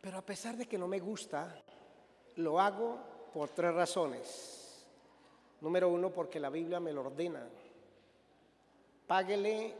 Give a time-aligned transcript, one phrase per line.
[0.00, 1.54] Pero a pesar de que no me gusta,
[2.36, 2.98] lo hago
[3.32, 4.86] por tres razones.
[5.60, 7.46] Número uno, porque la Biblia me lo ordena.
[9.06, 9.74] Páguele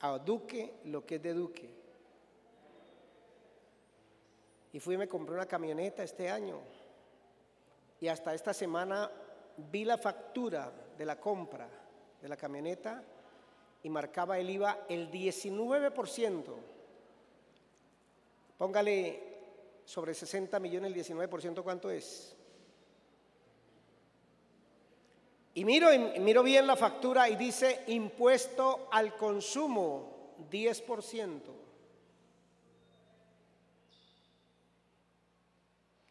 [0.00, 1.70] a Duque lo que es de Duque.
[4.72, 6.60] Y fui y me compré una camioneta este año.
[8.00, 9.10] Y hasta esta semana
[9.56, 11.68] vi la factura de la compra
[12.20, 13.02] de la camioneta
[13.82, 16.44] y marcaba el IVA el 19%.
[18.56, 19.27] Póngale
[19.88, 22.36] sobre 60 millones el 19%, ¿cuánto es?
[25.54, 25.88] Y miro,
[26.20, 31.40] miro bien la factura y dice impuesto al consumo 10%.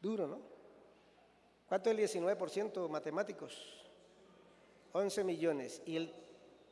[0.02, 0.40] Duro, ¿no?
[1.70, 3.86] ¿Cuánto es el 19% matemáticos?
[4.94, 6.14] 11 millones y el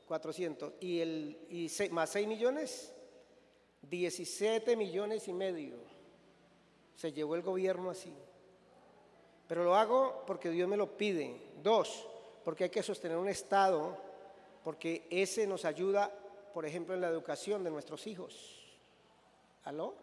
[0.07, 2.91] 400 y el más 6 millones
[3.83, 5.94] 17 millones y medio.
[6.95, 8.13] Se llevó el gobierno así.
[9.47, 11.39] Pero lo hago porque Dios me lo pide.
[11.61, 12.07] Dos,
[12.43, 13.97] porque hay que sostener un Estado,
[14.63, 16.11] porque ese nos ayuda,
[16.53, 18.63] por ejemplo, en la educación de nuestros hijos.
[19.65, 19.93] ¿Aló?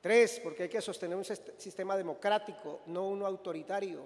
[0.00, 4.04] Tres, porque hay que sostener un sistema democrático, no uno autoritario.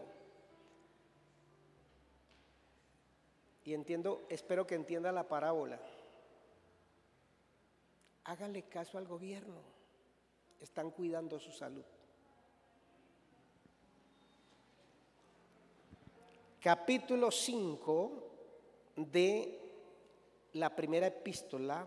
[3.64, 5.80] Y entiendo, espero que entienda la parábola.
[8.24, 9.73] Hágale caso al gobierno.
[10.64, 11.84] Están cuidando su salud.
[16.58, 18.12] Capítulo 5
[18.96, 19.60] de
[20.54, 21.86] la primera epístola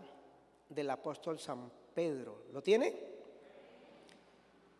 [0.68, 2.42] del apóstol San Pedro.
[2.52, 2.94] ¿Lo tiene?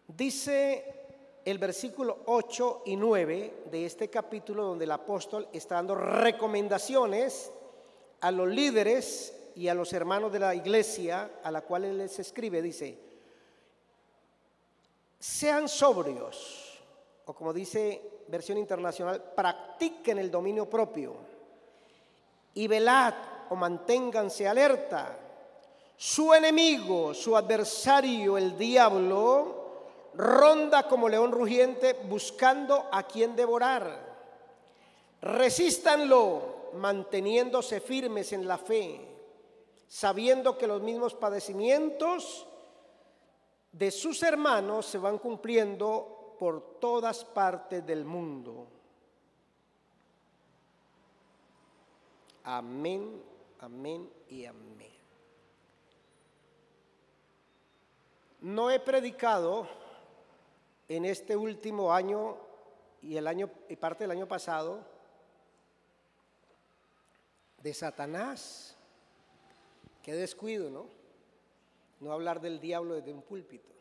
[0.07, 7.51] Dice el versículo 8 y 9 de este capítulo donde el apóstol está dando recomendaciones
[8.21, 12.21] a los líderes y a los hermanos de la iglesia a la cual él les
[12.21, 12.63] escribe.
[12.63, 13.08] Dice,
[15.19, 16.79] sean sobrios,
[17.25, 21.17] o como dice versión internacional, practiquen el dominio propio
[22.55, 23.15] y velad
[23.51, 25.19] o manténganse alerta.
[25.97, 29.59] Su enemigo, su adversario, el diablo,
[30.15, 34.07] ronda como león rugiente buscando a quien devorar.
[35.21, 39.01] Resístanlo manteniéndose firmes en la fe,
[39.89, 42.47] sabiendo que los mismos padecimientos
[43.73, 48.69] de sus hermanos se van cumpliendo por todas partes del mundo.
[52.45, 53.23] Amén,
[53.61, 54.93] amén y amén.
[58.41, 59.69] No he predicado
[60.89, 62.37] en este último año
[63.03, 64.85] y el año y parte del año pasado
[67.63, 68.77] de Satanás.
[70.03, 70.98] Qué descuido, ¿no?
[72.01, 73.73] No hablar del diablo desde un púlpito.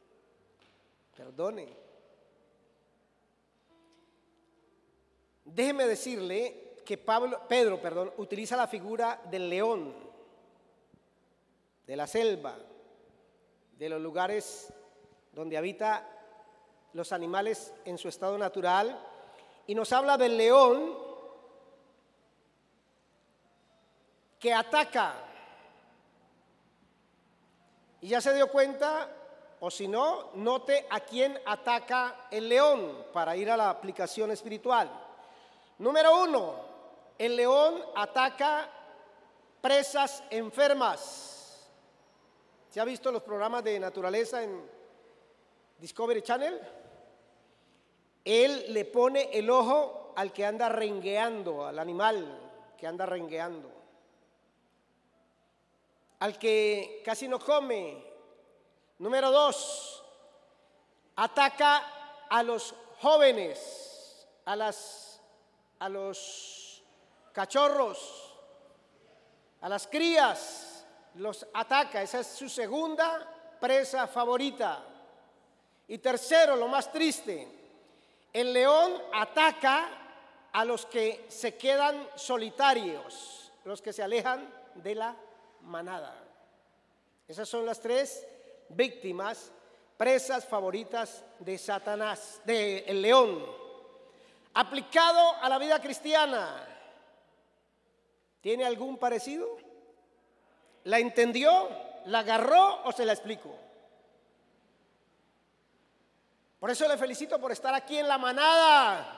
[1.15, 1.75] Perdone.
[5.45, 9.93] Déjeme decirle que Pablo, Pedro, perdón, utiliza la figura del león,
[11.85, 12.57] de la selva,
[13.77, 14.73] de los lugares
[15.31, 16.05] donde habita
[16.93, 18.99] los animales en su estado natural
[19.67, 20.97] y nos habla del león
[24.39, 25.26] que ataca.
[28.07, 29.09] Y ya se dio cuenta,
[29.59, 34.89] o si no, note a quién ataca el león para ir a la aplicación espiritual.
[35.79, 36.55] Número uno,
[37.17, 38.69] el león ataca
[39.59, 41.69] presas enfermas.
[42.69, 44.57] ¿Se ha visto los programas de naturaleza en
[45.77, 46.61] Discovery Channel,
[48.23, 53.69] él le pone el ojo al que anda rengueando, al animal que anda rengueando,
[56.19, 58.03] al que casi no come.
[58.99, 60.03] Número dos,
[61.15, 65.21] ataca a los jóvenes, a, las,
[65.79, 66.83] a los
[67.31, 68.33] cachorros,
[69.61, 70.85] a las crías,
[71.15, 72.01] los ataca.
[72.01, 74.83] Esa es su segunda presa favorita.
[75.87, 77.47] Y tercero, lo más triste,
[78.33, 79.89] el león ataca
[80.51, 85.15] a los que se quedan solitarios, los que se alejan de la
[85.67, 86.15] manada.
[87.27, 88.25] Esas son las tres
[88.69, 89.51] víctimas,
[89.97, 93.45] presas favoritas de Satanás, del el león.
[94.53, 96.65] Aplicado a la vida cristiana,
[98.41, 99.57] ¿tiene algún parecido?
[100.85, 101.69] ¿La entendió?
[102.05, 103.53] ¿La agarró o se la explico?
[106.59, 109.13] Por eso le felicito por estar aquí en la manada.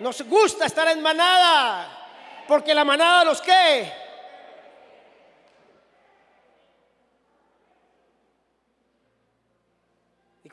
[0.00, 4.05] Nos gusta estar en manada, porque la manada los qué.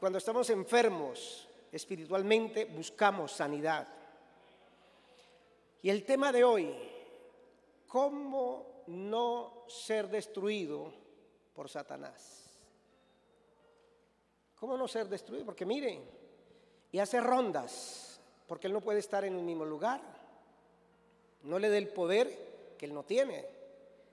[0.03, 3.87] Cuando estamos enfermos espiritualmente, buscamos sanidad.
[5.81, 6.75] Y el tema de hoy,
[7.87, 10.91] ¿cómo no ser destruido
[11.53, 12.59] por Satanás?
[14.59, 15.45] ¿Cómo no ser destruido?
[15.45, 16.03] Porque miren,
[16.91, 20.01] y hace rondas, porque él no puede estar en el mismo lugar.
[21.43, 23.47] No le dé el poder que él no tiene.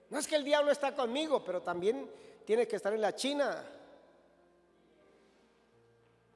[0.08, 2.08] No es que el diablo está conmigo, pero también
[2.44, 3.79] tiene que estar en la China.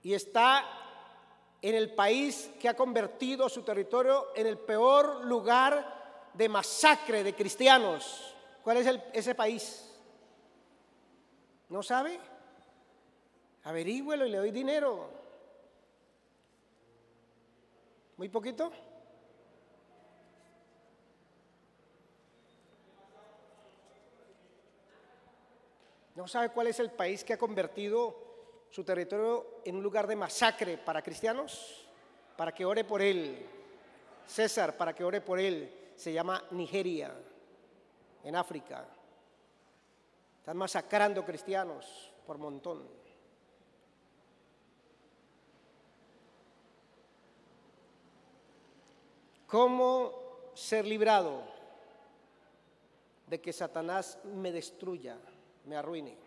[0.04, 0.64] Y está
[1.62, 7.34] en el país que ha convertido su territorio en el peor lugar de masacre de
[7.34, 8.34] cristianos.
[8.62, 9.90] ¿Cuál es ese país?
[11.70, 12.20] ¿No sabe?
[13.62, 15.08] Averígüelo y le doy dinero.
[18.18, 18.70] ¿Muy poquito?
[26.14, 28.23] ¿No sabe cuál es el país que ha convertido
[28.74, 31.86] su territorio en un lugar de masacre para cristianos?
[32.36, 33.46] Para que ore por él.
[34.26, 35.92] César, para que ore por él.
[35.94, 37.14] Se llama Nigeria,
[38.24, 38.84] en África.
[40.40, 42.82] Están masacrando cristianos por montón.
[49.46, 51.44] ¿Cómo ser librado
[53.28, 55.16] de que Satanás me destruya?
[55.66, 56.23] me arruine.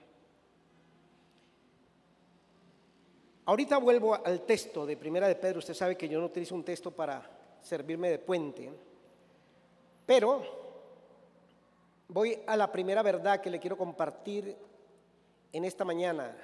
[3.47, 5.59] Ahorita vuelvo al texto de Primera de Pedro.
[5.59, 8.69] Usted sabe que yo no utilizo un texto para servirme de puente,
[10.05, 10.41] pero
[12.09, 14.53] voy a la primera verdad que le quiero compartir
[15.53, 16.35] en esta mañana.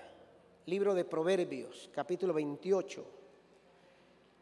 [0.66, 3.06] Libro de Proverbios, capítulo 28.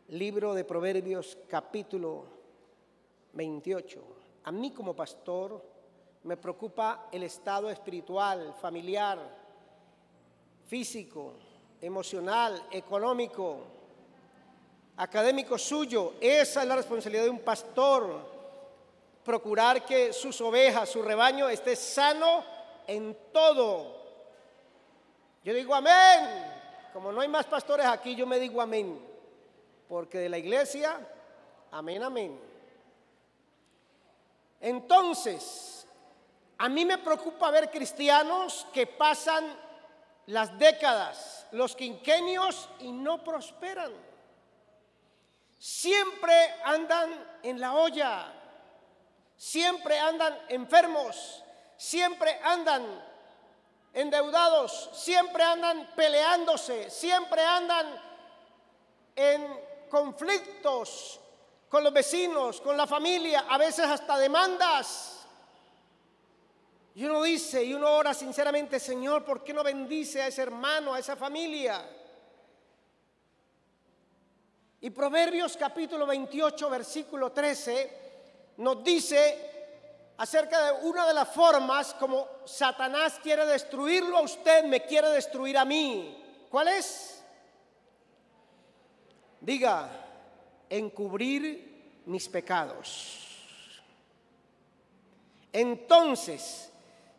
[0.10, 2.26] Libro de Proverbios, capítulo
[3.34, 4.04] 28.
[4.44, 5.66] A mí como pastor
[6.26, 9.18] me preocupa el estado espiritual, familiar,
[10.68, 11.34] físico,
[11.82, 13.60] emocional, económico,
[14.98, 16.14] académico suyo.
[16.22, 18.30] Esa es la responsabilidad de un pastor,
[19.24, 22.44] procurar que sus ovejas, su rebaño esté sano
[22.88, 24.00] en todo.
[25.44, 26.46] Yo digo amén.
[26.94, 29.00] Como no hay más pastores aquí, yo me digo amén.
[29.88, 31.00] Porque de la iglesia,
[31.72, 32.40] amén, amén.
[34.60, 35.88] Entonces,
[36.58, 39.71] a mí me preocupa ver cristianos que pasan
[40.32, 43.92] las décadas, los quinquenios y no prosperan.
[45.60, 46.34] Siempre
[46.64, 47.10] andan
[47.44, 48.34] en la olla,
[49.36, 51.44] siempre andan enfermos,
[51.76, 53.04] siempre andan
[53.94, 57.88] endeudados, siempre andan peleándose, siempre andan
[59.14, 61.20] en conflictos
[61.68, 65.21] con los vecinos, con la familia, a veces hasta demandas.
[66.94, 70.94] Y uno dice, y uno ora sinceramente, Señor, ¿por qué no bendice a ese hermano,
[70.94, 71.84] a esa familia?
[74.82, 77.98] Y Proverbios capítulo 28, versículo 13,
[78.58, 79.52] nos dice
[80.18, 85.58] acerca de una de las formas como Satanás quiere destruirlo a usted, me quiere destruir
[85.58, 86.18] a mí.
[86.50, 87.24] ¿Cuál es?
[89.40, 89.90] Diga,
[90.70, 93.20] encubrir mis pecados.
[95.54, 96.71] Entonces,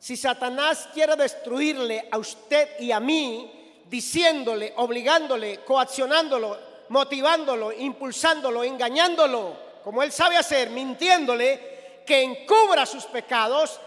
[0.03, 9.57] si Satanás quiere destruirle a usted y a mí, diciéndole, obligándole, coaccionándolo, motivándolo, impulsándolo, engañándolo,
[9.85, 13.79] como él sabe hacer, mintiéndole, que encubra sus pecados,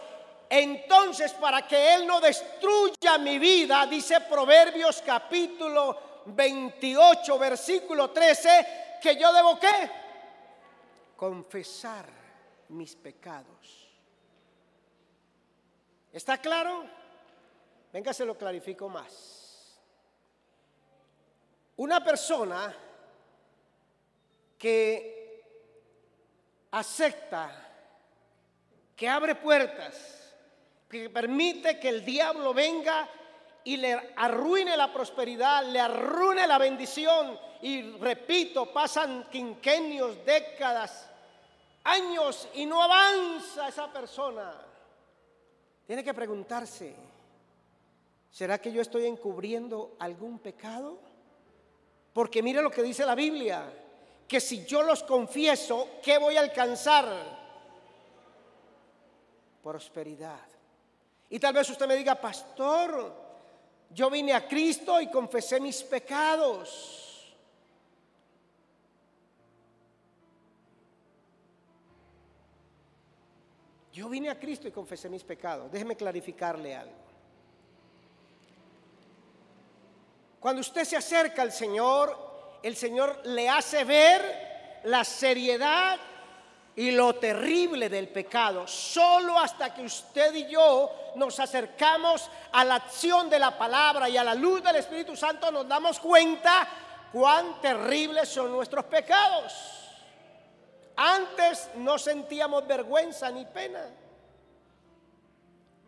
[0.50, 9.18] entonces para que él no destruya mi vida, dice Proverbios capítulo 28, versículo 13, que
[9.18, 9.92] yo debo qué?
[11.18, 12.06] Confesar
[12.70, 13.85] mis pecados.
[16.16, 16.86] ¿Está claro?
[17.92, 19.78] Venga, se lo clarifico más.
[21.76, 22.74] Una persona
[24.58, 25.44] que
[26.72, 27.52] acepta,
[28.96, 30.34] que abre puertas,
[30.88, 33.10] que permite que el diablo venga
[33.66, 37.38] y le arruine la prosperidad, le arruine la bendición.
[37.62, 41.10] Y repito, pasan quinquenios, décadas,
[41.84, 44.65] años y no avanza esa persona.
[45.86, 46.96] Tiene que preguntarse,
[48.32, 50.98] ¿será que yo estoy encubriendo algún pecado?
[52.14, 53.72] Porque mire lo que dice la Biblia,
[54.28, 57.06] que si yo los confieso, ¿qué voy a alcanzar?
[59.62, 60.40] Prosperidad.
[61.30, 63.14] Y tal vez usted me diga, pastor,
[63.92, 67.05] yo vine a Cristo y confesé mis pecados.
[73.96, 75.72] Yo vine a Cristo y confesé mis pecados.
[75.72, 76.98] Déjeme clarificarle algo.
[80.38, 85.98] Cuando usted se acerca al Señor, el Señor le hace ver la seriedad
[86.76, 88.68] y lo terrible del pecado.
[88.68, 94.18] Solo hasta que usted y yo nos acercamos a la acción de la palabra y
[94.18, 96.68] a la luz del Espíritu Santo nos damos cuenta
[97.14, 99.85] cuán terribles son nuestros pecados.
[100.96, 103.86] Antes no sentíamos vergüenza ni pena.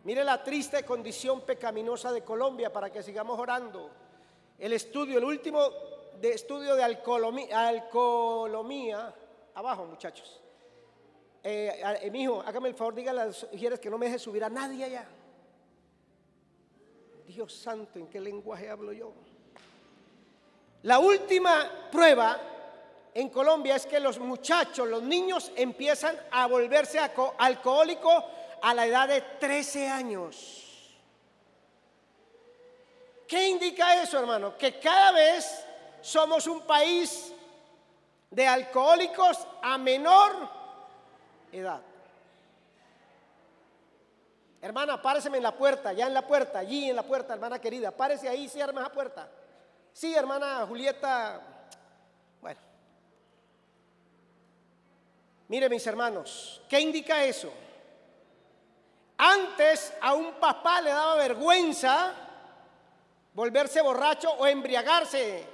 [0.04, 3.90] Mire la triste condición pecaminosa de Colombia para que sigamos orando.
[4.58, 5.60] El estudio, el último
[6.20, 9.14] de estudio de alcoholomía,
[9.54, 10.40] abajo muchachos.
[11.42, 14.18] Eh, eh, mi hijo, hágame el favor, dígale a las mujeres que no me deje
[14.18, 15.06] subir a nadie allá.
[17.26, 19.12] Dios santo, ¿en qué lenguaje hablo yo?
[20.82, 22.40] La última prueba
[23.18, 28.24] en Colombia es que los muchachos, los niños empiezan a volverse alcohólicos
[28.62, 30.96] a la edad de 13 años.
[33.26, 34.56] ¿Qué indica eso, hermano?
[34.56, 35.64] Que cada vez
[36.00, 37.32] somos un país
[38.30, 40.48] de alcohólicos a menor
[41.50, 41.80] edad.
[44.62, 47.90] Hermana, páreseme en la puerta, ya en la puerta, allí en la puerta, hermana querida.
[47.90, 49.28] Párese ahí, cierre esa puerta.
[49.92, 51.40] Sí, hermana Julieta.
[52.40, 52.68] Bueno.
[55.48, 57.50] Mire, mis hermanos, ¿qué indica eso?
[59.16, 62.14] Antes a un papá le daba vergüenza
[63.38, 65.44] volverse borracho o embriagarse,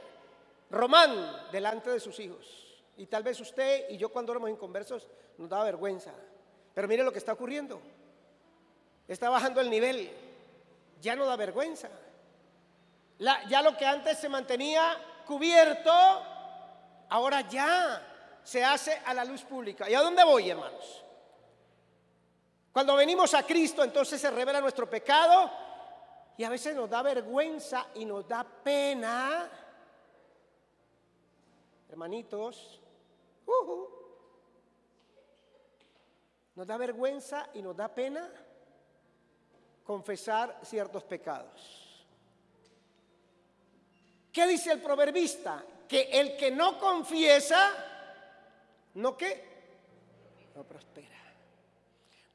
[0.70, 2.82] Román, delante de sus hijos.
[2.96, 5.06] Y tal vez usted y yo cuando éramos inconversos
[5.38, 6.12] nos daba vergüenza.
[6.72, 7.80] Pero mire lo que está ocurriendo.
[9.06, 10.10] Está bajando el nivel.
[11.00, 11.90] Ya no da vergüenza.
[13.18, 14.96] ya lo que antes se mantenía
[15.26, 15.92] cubierto,
[17.10, 18.13] ahora ya
[18.44, 19.90] se hace a la luz pública.
[19.90, 21.04] ¿Y a dónde voy, hermanos?
[22.72, 25.50] Cuando venimos a Cristo, entonces se revela nuestro pecado
[26.36, 29.50] y a veces nos da vergüenza y nos da pena.
[31.88, 32.80] Hermanitos,
[36.54, 38.28] nos da vergüenza y nos da pena
[39.84, 42.06] confesar ciertos pecados.
[44.32, 45.64] ¿Qué dice el proverbista?
[45.88, 47.70] Que el que no confiesa,
[48.94, 49.54] ¿no qué?
[50.54, 51.14] No prospera.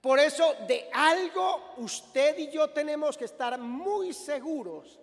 [0.02, 5.00] Por eso de algo usted y yo tenemos que estar muy seguros.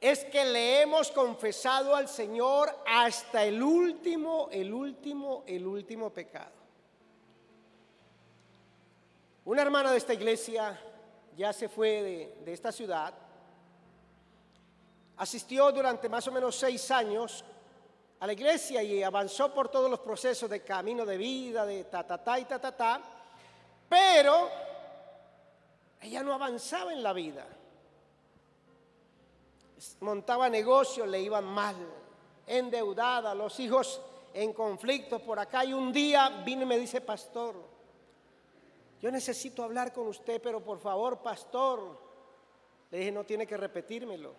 [0.00, 6.52] Es que le hemos confesado al Señor hasta el último, el último, el último pecado.
[9.44, 10.80] Una hermana de esta iglesia
[11.36, 13.12] ya se fue de, de esta ciudad.
[15.18, 17.44] Asistió durante más o menos seis años
[18.20, 22.06] a la iglesia y avanzó por todos los procesos de camino de vida, de ta,
[22.06, 23.00] ta, ta y ta, ta, ta
[23.88, 24.48] pero
[26.00, 27.44] ella no avanzaba en la vida.
[30.00, 31.74] Montaba negocios, le iban mal,
[32.46, 34.00] endeudada, los hijos
[34.32, 35.64] en conflicto por acá.
[35.64, 37.56] Y un día vino y me dice, pastor,
[39.00, 41.98] yo necesito hablar con usted, pero por favor, pastor.
[42.90, 44.34] Le dije, no tiene que repetírmelo.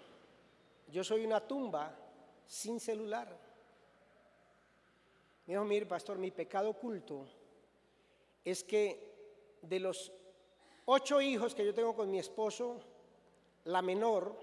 [0.87, 1.93] Yo soy una tumba
[2.45, 3.50] sin celular.
[5.45, 7.25] Me dijo, mire, pastor, mi pecado oculto
[8.43, 9.11] es que
[9.61, 10.11] de los
[10.85, 12.79] ocho hijos que yo tengo con mi esposo,
[13.65, 14.35] la menor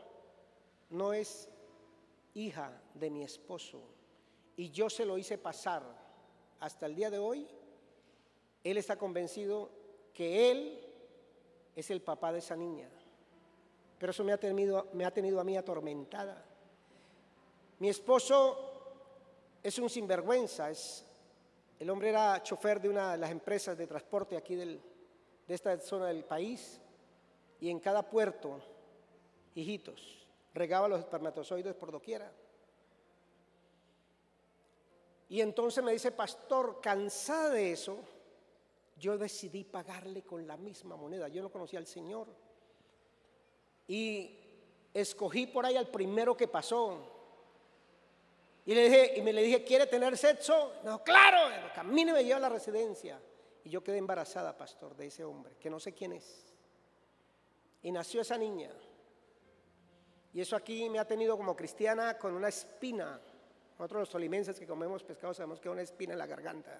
[0.90, 1.48] no es
[2.34, 3.80] hija de mi esposo.
[4.56, 5.82] Y yo se lo hice pasar
[6.60, 7.46] hasta el día de hoy.
[8.64, 9.70] Él está convencido
[10.12, 10.84] que él
[11.76, 12.88] es el papá de esa niña.
[13.98, 16.44] Pero eso me ha tenido, me ha tenido a mí atormentada.
[17.78, 18.67] Mi esposo
[19.68, 21.04] es un sinvergüenza, es,
[21.78, 24.80] el hombre era chofer de una de las empresas de transporte aquí de
[25.46, 26.80] esta zona del país
[27.60, 28.60] y en cada puerto,
[29.54, 32.32] hijitos, regaba los espermatozoides por doquiera.
[35.28, 37.98] Y entonces me dice, pastor, cansada de eso,
[38.98, 41.28] yo decidí pagarle con la misma moneda.
[41.28, 42.28] Yo no conocía al Señor.
[43.86, 44.38] Y
[44.94, 47.17] escogí por ahí al primero que pasó.
[48.68, 50.74] Y le dije, y me le dije, ¿quiere tener sexo?
[50.84, 51.38] No, claro,
[51.74, 53.18] camino me lleva a la residencia.
[53.64, 56.52] Y yo quedé embarazada, pastor, de ese hombre, que no sé quién es.
[57.80, 58.68] Y nació esa niña.
[60.34, 63.18] Y eso aquí me ha tenido como cristiana con una espina.
[63.78, 66.78] Nosotros los tolimenses que comemos pescado sabemos que hay una espina en la garganta.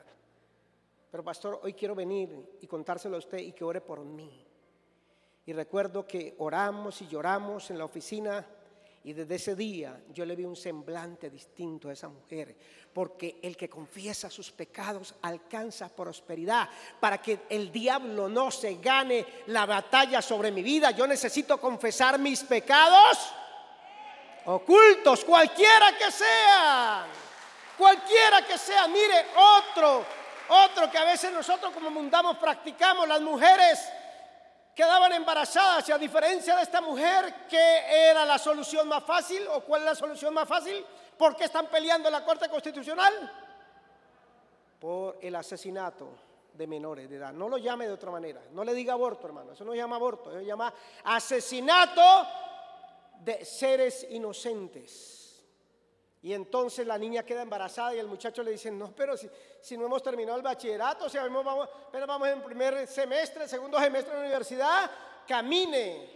[1.11, 4.47] Pero pastor, hoy quiero venir y contárselo a usted y que ore por mí.
[5.47, 8.47] Y recuerdo que oramos y lloramos en la oficina
[9.05, 12.55] y desde ese día yo le vi un semblante distinto a esa mujer,
[12.93, 16.69] porque el que confiesa sus pecados alcanza prosperidad.
[16.99, 22.19] Para que el diablo no se gane la batalla sobre mi vida, yo necesito confesar
[22.19, 23.19] mis pecados.
[24.47, 27.05] ocultos, cualquiera que sean,
[27.76, 28.88] cualquiera que sea.
[28.88, 30.05] Mire, otro,
[30.49, 33.78] otro que a veces nosotros como mundamos practicamos, las mujeres
[34.78, 39.61] quedaban embarazadas y a diferencia de esta mujer, ¿qué era la solución más fácil o
[39.62, 40.87] cuál es la solución más fácil?
[41.16, 43.12] ¿Por qué están peleando en la Corte Constitucional?
[44.78, 46.11] Por el asesinato
[46.52, 47.32] de menores de edad.
[47.32, 48.40] No lo llame de otra manera.
[48.52, 49.50] No le diga aborto, hermano.
[49.50, 50.30] Eso no se llama aborto.
[50.30, 52.00] Eso se llama asesinato
[53.25, 55.17] de seres inocentes.
[56.22, 59.28] Y entonces la niña queda embarazada y el muchacho le dice, no, pero si,
[59.60, 63.78] si no hemos terminado el bachillerato, o sea, vamos, pero vamos en primer semestre, segundo
[63.78, 64.90] semestre de la universidad,
[65.26, 66.10] camine,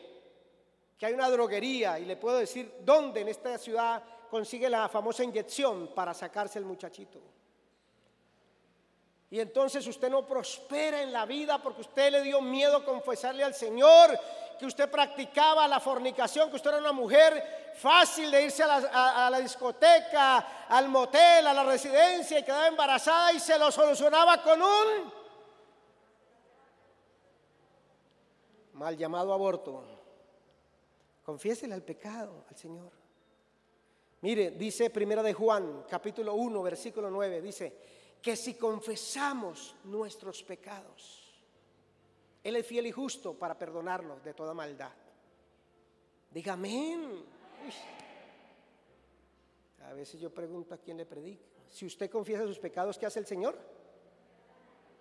[0.98, 5.22] que hay una droguería y le puedo decir dónde en esta ciudad consigue la famosa
[5.22, 7.20] inyección para sacarse el muchachito.
[9.30, 13.54] Y entonces usted no prospera en la vida porque usted le dio miedo confesarle al
[13.54, 14.10] Señor
[14.62, 19.40] que usted practicaba la fornicación, que usted era una mujer fácil de irse a la,
[19.40, 25.12] discoteca, al motel, a la residencia y quedaba embarazada y se lo solucionaba con un
[28.74, 29.82] mal llamado aborto.
[31.24, 32.92] Confiésele al pecado al Señor.
[34.20, 37.76] Mire, dice Primera de Juan, capítulo 1, versículo 9, dice
[38.22, 41.21] que si confesamos nuestros pecados,
[42.42, 44.92] Él es fiel y justo para perdonarnos de toda maldad.
[46.30, 47.24] Diga amén.
[49.88, 51.44] A veces yo pregunto a quién le predico.
[51.68, 53.58] Si usted confiesa sus pecados, ¿qué hace el Señor?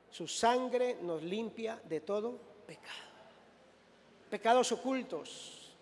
[0.10, 3.12] Su sangre nos limpia de todo pecado.
[4.29, 5.74] Pecados ocultos.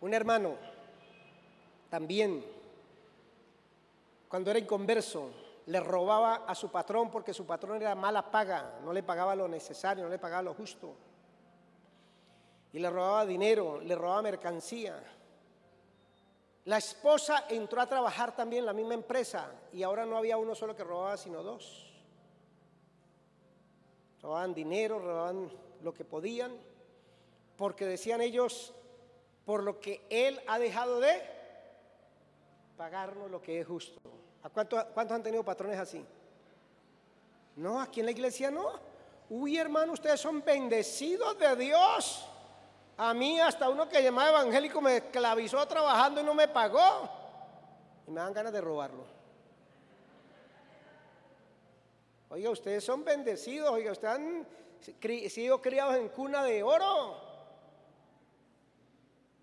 [0.00, 0.56] Un hermano
[1.88, 2.44] también,
[4.34, 5.30] cuando era inconverso,
[5.66, 9.46] le robaba a su patrón porque su patrón era mala paga, no le pagaba lo
[9.46, 10.92] necesario, no le pagaba lo justo.
[12.72, 15.00] Y le robaba dinero, le robaba mercancía.
[16.64, 20.56] La esposa entró a trabajar también en la misma empresa y ahora no había uno
[20.56, 21.94] solo que robaba, sino dos.
[24.20, 25.48] Robaban dinero, robaban
[25.80, 26.50] lo que podían,
[27.56, 28.74] porque decían ellos,
[29.44, 31.22] por lo que Él ha dejado de
[32.76, 34.23] pagarnos lo que es justo.
[34.44, 36.04] ¿A cuántos, cuántos han tenido patrones así?
[37.56, 38.72] No, aquí en la iglesia no.
[39.30, 42.28] Uy, hermano, ustedes son bendecidos de Dios.
[42.98, 47.08] A mí hasta uno que llamaba evangélico me esclavizó trabajando y no me pagó.
[48.06, 49.04] Y me dan ganas de robarlo.
[52.28, 53.70] Oiga, ustedes son bendecidos.
[53.70, 54.46] Oiga, ustedes han
[55.30, 57.16] sido criados en cuna de oro.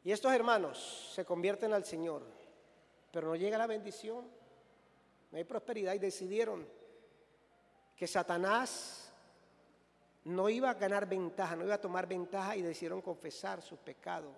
[0.03, 2.23] Y estos hermanos se convierten al Señor,
[3.11, 4.25] pero no llega la bendición,
[5.31, 6.67] no hay prosperidad y decidieron
[7.95, 9.11] que Satanás
[10.25, 14.29] no iba a ganar ventaja, no iba a tomar ventaja y decidieron confesar su pecado.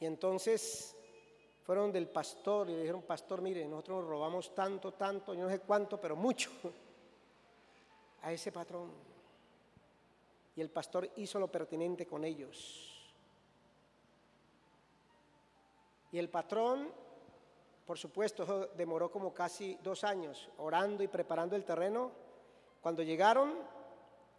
[0.00, 0.96] Y entonces
[1.64, 5.50] fueron del pastor y le dijeron, pastor, mire, nosotros nos robamos tanto, tanto, yo no
[5.50, 6.50] sé cuánto, pero mucho
[8.22, 8.90] a ese patrón.
[10.56, 13.12] Y el pastor hizo lo pertinente con ellos.
[16.10, 16.90] Y el patrón,
[17.88, 22.12] por supuesto, demoró como casi dos años orando y preparando el terreno.
[22.82, 23.54] Cuando llegaron,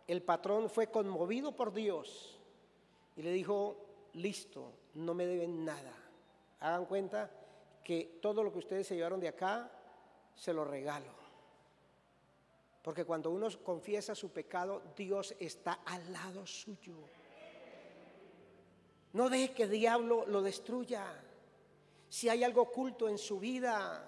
[0.05, 2.39] el patrón fue conmovido por Dios
[3.15, 3.75] y le dijo,
[4.13, 5.95] listo, no me deben nada.
[6.59, 7.31] Hagan cuenta
[7.83, 9.71] que todo lo que ustedes se llevaron de acá,
[10.35, 11.11] se lo regalo.
[12.83, 16.97] Porque cuando uno confiesa su pecado, Dios está al lado suyo.
[19.13, 21.25] No deje que el diablo lo destruya
[22.09, 24.05] si hay algo oculto en su vida.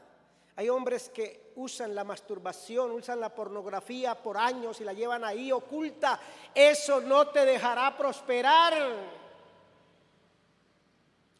[0.55, 5.51] Hay hombres que usan la masturbación, usan la pornografía por años y la llevan ahí
[5.51, 6.19] oculta.
[6.53, 8.73] Eso no te dejará prosperar.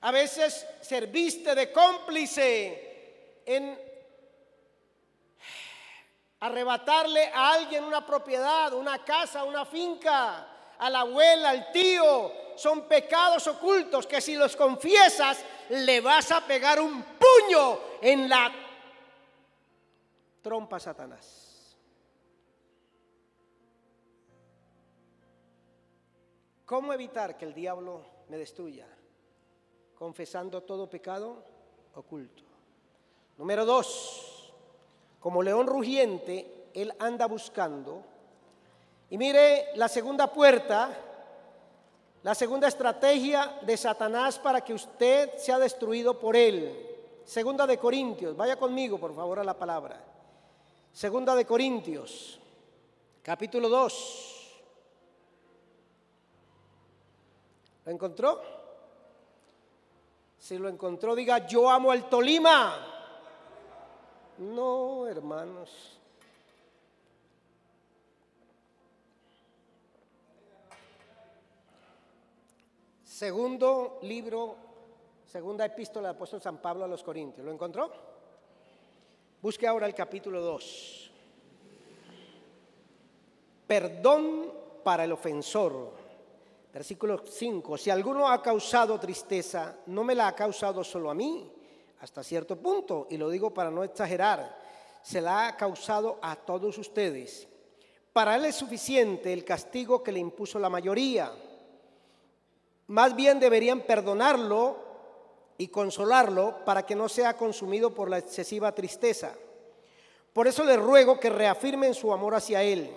[0.02, 3.80] A veces serviste de cómplice en
[6.40, 10.48] arrebatarle a alguien una propiedad, una casa, una finca,
[10.80, 12.32] a la abuela, al tío.
[12.56, 18.52] Son pecados ocultos que si los confiesas le vas a pegar un puño en la
[20.42, 21.78] trompa a Satanás.
[26.66, 28.86] ¿Cómo evitar que el diablo me destruya?
[29.96, 31.44] Confesando todo pecado
[31.96, 32.44] oculto.
[33.38, 34.54] Número dos,
[35.20, 38.04] como león rugiente, él anda buscando.
[39.10, 41.11] Y mire la segunda puerta
[42.24, 46.88] la segunda estrategia de Satanás para que usted sea destruido por él.
[47.26, 50.04] Segunda de Corintios, vaya conmigo por favor a la palabra.
[50.92, 52.40] Segunda de Corintios,
[53.24, 54.52] capítulo 2.
[57.86, 58.42] ¿Lo encontró?
[60.38, 62.88] Si lo encontró, diga, yo amo al Tolima.
[64.38, 66.01] No, hermanos.
[73.22, 74.56] Segundo libro,
[75.28, 77.46] segunda epístola del apóstol San Pablo a los Corintios.
[77.46, 77.92] ¿Lo encontró?
[79.40, 81.12] Busque ahora el capítulo 2.
[83.68, 84.52] Perdón
[84.84, 85.92] para el ofensor.
[86.74, 87.78] Versículo 5.
[87.78, 91.48] Si alguno ha causado tristeza, no me la ha causado solo a mí,
[92.00, 94.58] hasta cierto punto, y lo digo para no exagerar,
[95.04, 97.48] se la ha causado a todos ustedes.
[98.14, 101.32] Para él es suficiente el castigo que le impuso la mayoría
[102.92, 104.76] más bien deberían perdonarlo
[105.58, 109.34] y consolarlo para que no sea consumido por la excesiva tristeza.
[110.34, 112.92] Por eso les ruego que reafirmen su amor hacia Él.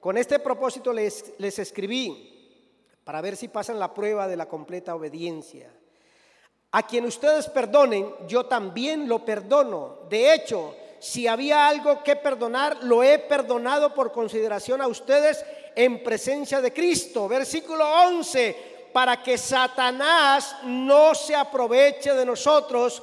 [0.00, 4.96] Con este propósito les, les escribí para ver si pasan la prueba de la completa
[4.96, 5.72] obediencia.
[6.72, 10.00] A quien ustedes perdonen, yo también lo perdono.
[10.08, 15.44] De hecho, si había algo que perdonar, lo he perdonado por consideración a ustedes
[15.76, 17.28] en presencia de Cristo.
[17.28, 23.02] Versículo 11 para que Satanás no se aproveche de nosotros,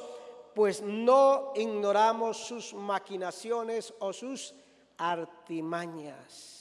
[0.54, 4.54] pues no ignoramos sus maquinaciones o sus
[4.98, 6.56] artimañas.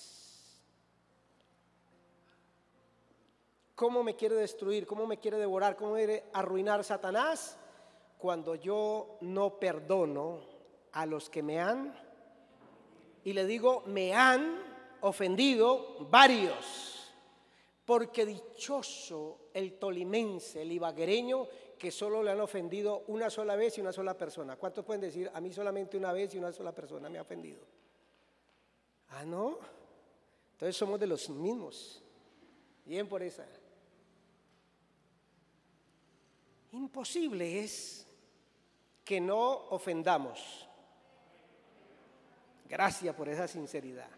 [3.76, 4.88] ¿Cómo me quiere destruir?
[4.88, 5.76] ¿Cómo me quiere devorar?
[5.76, 7.58] ¿Cómo quiere arruinar Satanás?
[8.18, 10.40] Cuando yo no perdono
[10.94, 11.94] a los que me han,
[13.24, 14.62] y le digo, me han
[15.02, 16.95] ofendido varios
[17.86, 23.82] porque dichoso el tolimense, el ibaguereño, que solo le han ofendido una sola vez y
[23.82, 24.56] una sola persona.
[24.56, 27.64] ¿Cuántos pueden decir, a mí solamente una vez y una sola persona me ha ofendido?
[29.10, 29.60] Ah, no.
[30.54, 32.02] Entonces somos de los mismos.
[32.86, 33.46] Bien por esa.
[36.72, 38.08] Imposible es
[39.04, 40.68] que no ofendamos.
[42.68, 44.10] Gracias por esa sinceridad.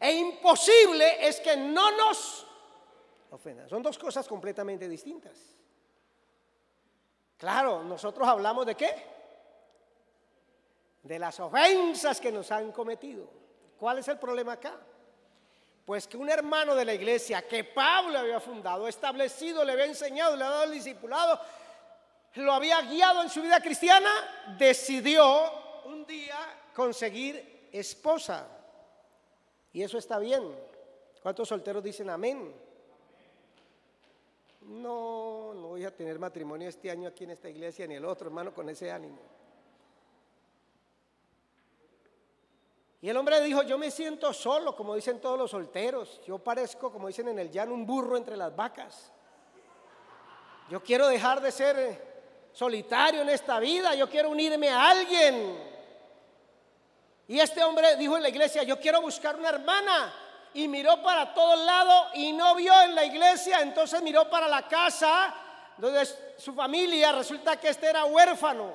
[0.00, 2.47] E imposible es que no nos
[3.68, 5.36] son dos cosas completamente distintas.
[7.36, 8.94] Claro, nosotros hablamos de qué?
[11.02, 13.28] De las ofensas que nos han cometido.
[13.78, 14.74] ¿Cuál es el problema acá?
[15.84, 20.36] Pues que un hermano de la iglesia que Pablo había fundado, establecido, le había enseñado,
[20.36, 21.40] le había dado el discipulado,
[22.34, 24.10] lo había guiado en su vida cristiana,
[24.58, 26.36] decidió un día
[26.74, 28.46] conseguir esposa.
[29.72, 30.42] Y eso está bien.
[31.22, 32.67] ¿Cuántos solteros dicen amén?
[34.68, 38.28] No, no voy a tener matrimonio este año aquí en esta iglesia ni el otro,
[38.28, 39.18] hermano, con ese ánimo.
[43.00, 46.20] Y el hombre dijo, yo me siento solo, como dicen todos los solteros.
[46.26, 49.12] Yo parezco, como dicen en el llano, un burro entre las vacas.
[50.68, 55.56] Yo quiero dejar de ser solitario en esta vida, yo quiero unirme a alguien.
[57.28, 60.12] Y este hombre dijo en la iglesia, yo quiero buscar una hermana
[60.54, 64.66] y miró para todos lados y no vio en la iglesia, entonces miró para la
[64.68, 65.34] casa
[65.76, 66.04] donde
[66.36, 68.72] su familia, resulta que este era huérfano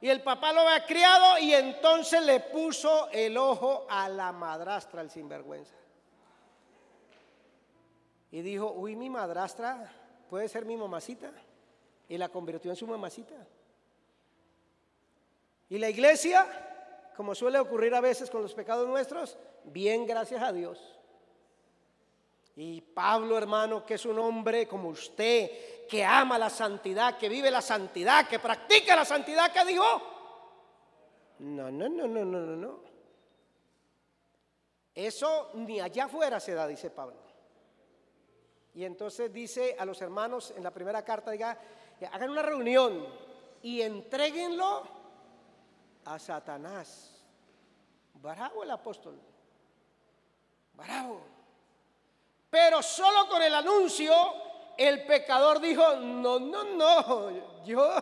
[0.00, 5.00] y el papá lo había criado y entonces le puso el ojo a la madrastra,
[5.00, 5.74] el sinvergüenza.
[8.30, 9.90] Y dijo, uy, mi madrastra
[10.28, 11.30] puede ser mi mamacita.
[12.08, 13.34] Y la convirtió en su mamacita.
[15.70, 16.46] Y la iglesia,
[17.16, 20.98] como suele ocurrir a veces con los pecados nuestros, bien gracias a Dios.
[22.56, 27.50] Y Pablo, hermano, que es un hombre como usted, que ama la santidad, que vive
[27.50, 29.84] la santidad, que practica la santidad, que dijo,
[31.40, 32.80] no, no, no, no, no, no, no.
[34.94, 37.16] Eso ni allá afuera se da, dice Pablo.
[38.74, 41.58] Y entonces dice a los hermanos en la primera carta, diga,
[42.12, 43.04] hagan una reunión
[43.62, 44.82] y entreguenlo
[46.04, 47.22] a Satanás.
[48.14, 49.18] Bravo el apóstol.
[50.74, 51.33] Bravo.
[52.54, 54.14] Pero solo con el anuncio
[54.76, 58.00] el pecador dijo, no, no, no, yo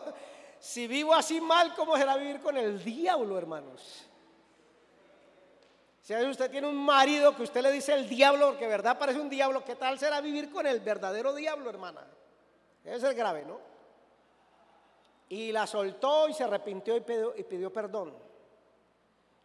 [0.59, 4.05] si vivo así mal, ¿cómo será vivir con el diablo, hermanos?
[6.03, 9.27] Si usted tiene un marido que usted le dice el diablo, porque verdad parece un
[9.27, 12.05] diablo, ¿qué tal será vivir con el verdadero diablo, hermana?
[12.83, 13.59] Debe ser grave, ¿no?
[15.29, 18.13] Y la soltó y se arrepintió y pidió, y pidió perdón.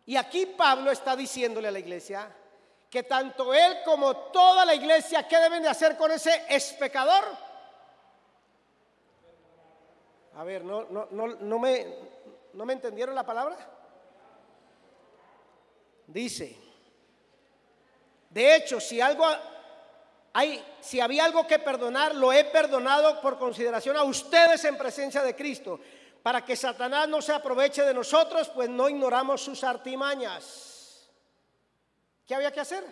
[0.05, 2.31] Y aquí Pablo está diciéndole a la iglesia,
[2.91, 7.25] que tanto él como toda la iglesia, ¿qué deben de hacer con ese es pecador?
[10.37, 11.87] A ver, ¿no, no, no, no, me,
[12.55, 13.57] ¿no me entendieron la palabra?
[16.07, 16.57] Dice,
[18.31, 19.27] de hecho, si algo
[20.33, 25.23] Hay, si había algo que perdonar, lo he perdonado por consideración a ustedes en presencia
[25.23, 25.81] de Cristo,
[26.23, 30.68] para que Satanás no se aproveche de nosotros, pues no ignoramos sus artimañas.
[32.29, 32.85] ¿Qué había que hacer?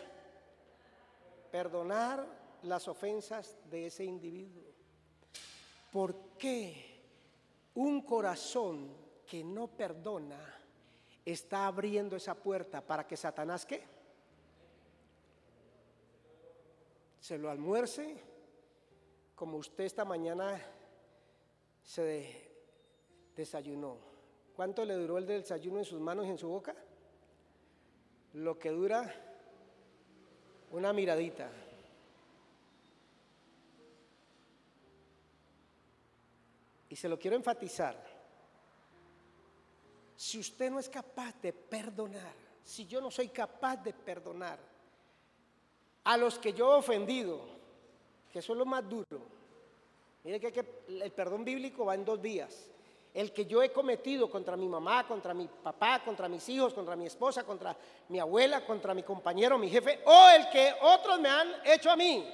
[1.52, 2.26] Perdonar
[2.62, 4.64] las ofensas de ese individuo.
[5.92, 7.02] ¿Por qué
[7.74, 8.96] un corazón
[9.26, 10.40] que no perdona
[11.22, 13.84] está abriendo esa puerta para que Satanás qué?
[17.20, 18.16] Se lo almuerce,
[19.34, 20.58] como usted esta mañana
[21.82, 22.48] se
[23.36, 23.98] desayunó.
[24.54, 26.74] ¿Cuánto le duró el desayuno en sus manos y en su boca?
[28.32, 29.25] Lo que dura
[30.76, 31.50] una miradita.
[36.88, 37.96] Y se lo quiero enfatizar.
[40.16, 44.58] Si usted no es capaz de perdonar, si yo no soy capaz de perdonar
[46.04, 47.40] a los que yo he ofendido,
[48.32, 49.20] que eso es lo más duro.
[50.24, 52.70] Mire que, el perdón bíblico va en dos días.
[53.16, 56.94] El que yo he cometido contra mi mamá, contra mi papá, contra mis hijos, contra
[56.94, 57.74] mi esposa, contra
[58.10, 61.96] mi abuela, contra mi compañero, mi jefe, o el que otros me han hecho a
[61.96, 62.30] mí.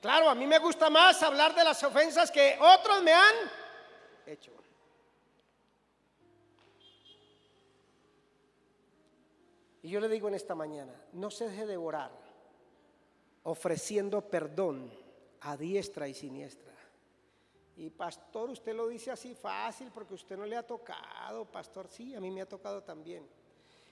[0.00, 3.34] Claro, a mí me gusta más hablar de las ofensas que otros me han
[4.24, 4.50] hecho.
[9.82, 12.10] Y yo le digo en esta mañana, no se deje devorar
[13.42, 14.90] ofreciendo perdón
[15.42, 16.73] a diestra y siniestra.
[17.76, 22.14] Y pastor, usted lo dice así fácil porque usted no le ha tocado, pastor, sí,
[22.14, 23.26] a mí me ha tocado también.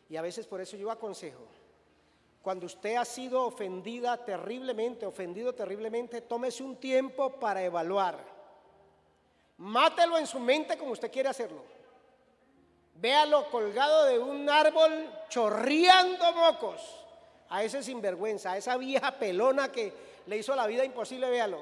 [0.08, 1.44] Y a veces por eso yo aconsejo,
[2.42, 8.32] cuando usted ha sido ofendida terriblemente, ofendido terriblemente, tómese un tiempo para evaluar
[9.62, 11.62] Mátelo en su mente como usted quiere hacerlo.
[12.94, 16.98] Véalo colgado de un árbol chorreando mocos.
[17.48, 19.92] A ese sinvergüenza, a esa vieja pelona que
[20.26, 21.60] le hizo la vida imposible, véalo.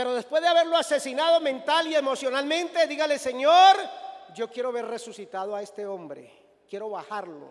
[0.00, 3.76] Pero después de haberlo asesinado mental y emocionalmente, dígale, Señor,
[4.34, 6.32] yo quiero ver resucitado a este hombre.
[6.66, 7.48] Quiero bajarlo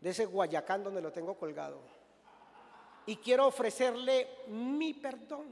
[0.00, 1.78] de ese guayacán donde lo tengo colgado.
[3.06, 5.46] Y quiero ofrecerle mi perdón.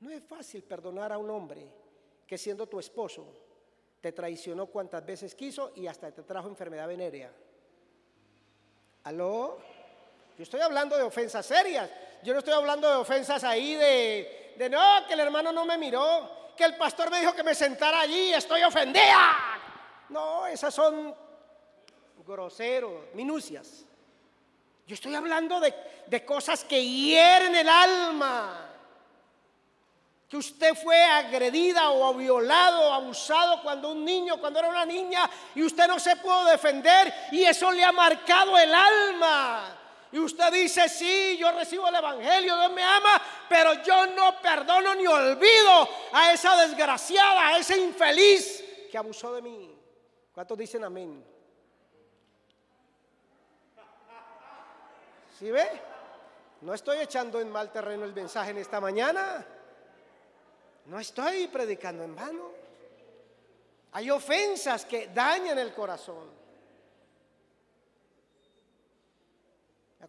[0.00, 1.66] No es fácil perdonar a un hombre
[2.26, 3.24] que siendo tu esposo
[4.02, 7.32] te traicionó cuantas veces quiso y hasta te trajo enfermedad venérea.
[9.04, 9.56] ¿Aló?
[10.36, 11.88] Yo estoy hablando de ofensas serias.
[12.22, 15.78] Yo no estoy hablando de ofensas ahí de, de no, que el hermano no me
[15.78, 19.36] miró, que el pastor me dijo que me sentara allí, estoy ofendida.
[20.08, 21.14] No, esas son
[22.26, 23.84] groseros, minucias.
[24.86, 25.74] Yo estoy hablando de,
[26.06, 28.70] de cosas que hieren el alma
[30.30, 35.28] que usted fue agredida o violado o abusado cuando un niño, cuando era una niña
[35.56, 39.76] y usted no se pudo defender y eso le ha marcado el alma.
[40.12, 44.94] Y usted dice, sí, yo recibo el Evangelio, Dios me ama, pero yo no perdono
[44.94, 49.78] ni olvido a esa desgraciada, a ese infeliz que abusó de mí.
[50.32, 51.24] ¿Cuántos dicen amén?
[55.38, 55.66] ¿Sí ve?
[56.62, 59.46] No estoy echando en mal terreno el mensaje en esta mañana.
[60.86, 62.50] No estoy predicando en vano.
[63.92, 66.39] Hay ofensas que dañan el corazón.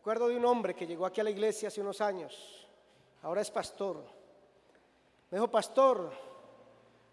[0.01, 2.67] Acuerdo de un hombre que llegó aquí a la iglesia hace unos años.
[3.21, 3.97] Ahora es pastor.
[5.29, 6.11] Me dijo, pastor,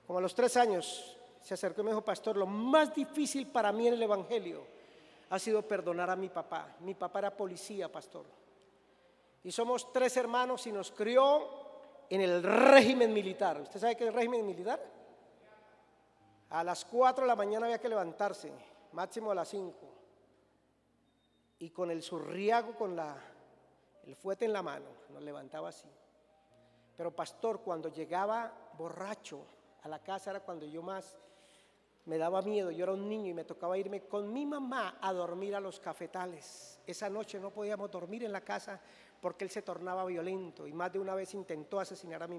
[0.07, 3.73] como a los tres años se acercó y me dijo, pastor, lo más difícil para
[3.73, 4.63] mí en el Evangelio
[5.29, 6.77] ha sido perdonar a mi papá.
[6.81, 8.25] Mi papá era policía, pastor.
[9.45, 11.47] Y somos tres hermanos y nos crió
[12.09, 13.61] en el régimen militar.
[13.61, 14.81] ¿Usted sabe qué es el régimen militar?
[16.49, 18.51] A las 4 de la mañana había que levantarse,
[18.93, 19.98] máximo a las 5.
[21.59, 23.17] Y con el surriago, con la,
[24.05, 25.89] el fuete en la mano, nos levantaba así.
[26.97, 29.45] Pero pastor, cuando llegaba borracho
[29.83, 31.19] a la casa era cuando yo más
[32.09, 32.71] me daba miedo.
[32.71, 35.79] Yo era un niño y me tocaba irme con mi mamá a dormir a los
[35.79, 36.81] cafetales.
[36.87, 38.81] Esa noche no podíamos dormir en la casa
[39.21, 42.39] porque él se tornaba violento y más de una vez intentó asesinar a mi,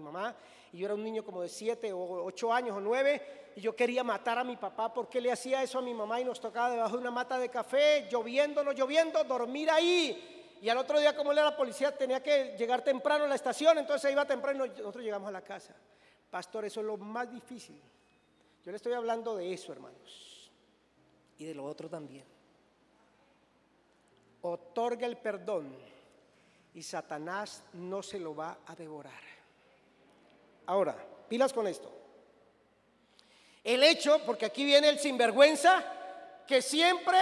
[0.00, 0.34] mamá
[0.72, 3.76] y yo era un niño como de siete o ocho años o nueve y yo
[3.76, 6.70] quería matar a mi papá porque le hacía eso a mi mamá y nos tocaba
[6.70, 10.56] debajo de una mata de café, lloviendo, no lloviendo, dormir ahí.
[10.60, 13.78] Y al otro día, como él era policía, tenía que llegar temprano a la estación,
[13.78, 15.74] entonces iba temprano y nosotros llegamos a la casa.
[16.30, 17.80] Pastor, eso es lo más difícil.
[18.64, 20.50] Yo le estoy hablando de eso, hermanos,
[21.36, 22.24] y de lo otro también.
[24.40, 25.93] Otorga el perdón
[26.74, 29.22] y Satanás no se lo va a devorar.
[30.66, 30.96] Ahora,
[31.28, 31.92] pilas con esto.
[33.62, 35.84] El hecho, porque aquí viene el sinvergüenza,
[36.46, 37.16] que siempre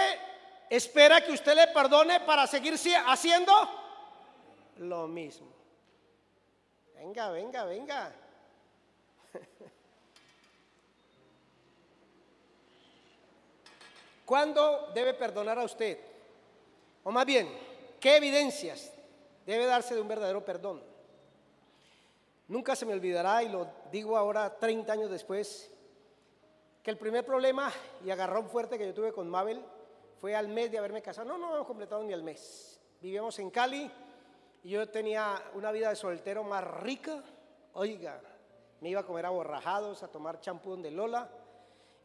[0.69, 2.73] espera que usted le perdone para seguir
[3.05, 3.53] haciendo
[4.77, 5.53] lo mismo.
[6.95, 8.11] Venga, venga, venga.
[14.25, 15.99] ¿Cuándo debe perdonar a usted?
[17.03, 17.55] O más bien,
[17.99, 18.92] ¿qué evidencias
[19.45, 20.83] debe darse de un verdadero perdón?
[22.47, 25.71] Nunca se me olvidará, y lo digo ahora 30 años después,
[26.81, 27.71] que el primer problema
[28.03, 29.63] y agarrón fuerte que yo tuve con Mabel
[30.19, 31.27] fue al mes de haberme casado.
[31.27, 32.79] No, no hemos completado ni al mes.
[33.01, 33.89] Vivíamos en Cali
[34.63, 37.23] y yo tenía una vida de soltero más rica.
[37.73, 38.21] Oiga,
[38.81, 41.29] me iba a comer aborrajados, a tomar champú donde Lola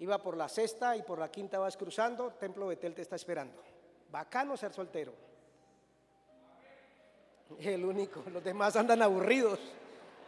[0.00, 3.60] Iba por la sexta y por la quinta vas cruzando, Templo Betel te está esperando.
[4.10, 5.12] Bacano ser soltero.
[7.60, 9.58] El único, los demás andan aburridos.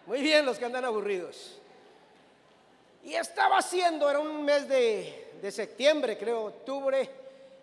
[0.06, 1.58] Muy bien los que andan aburridos.
[3.02, 7.08] Y estaba haciendo, era un mes de, de septiembre, creo, octubre,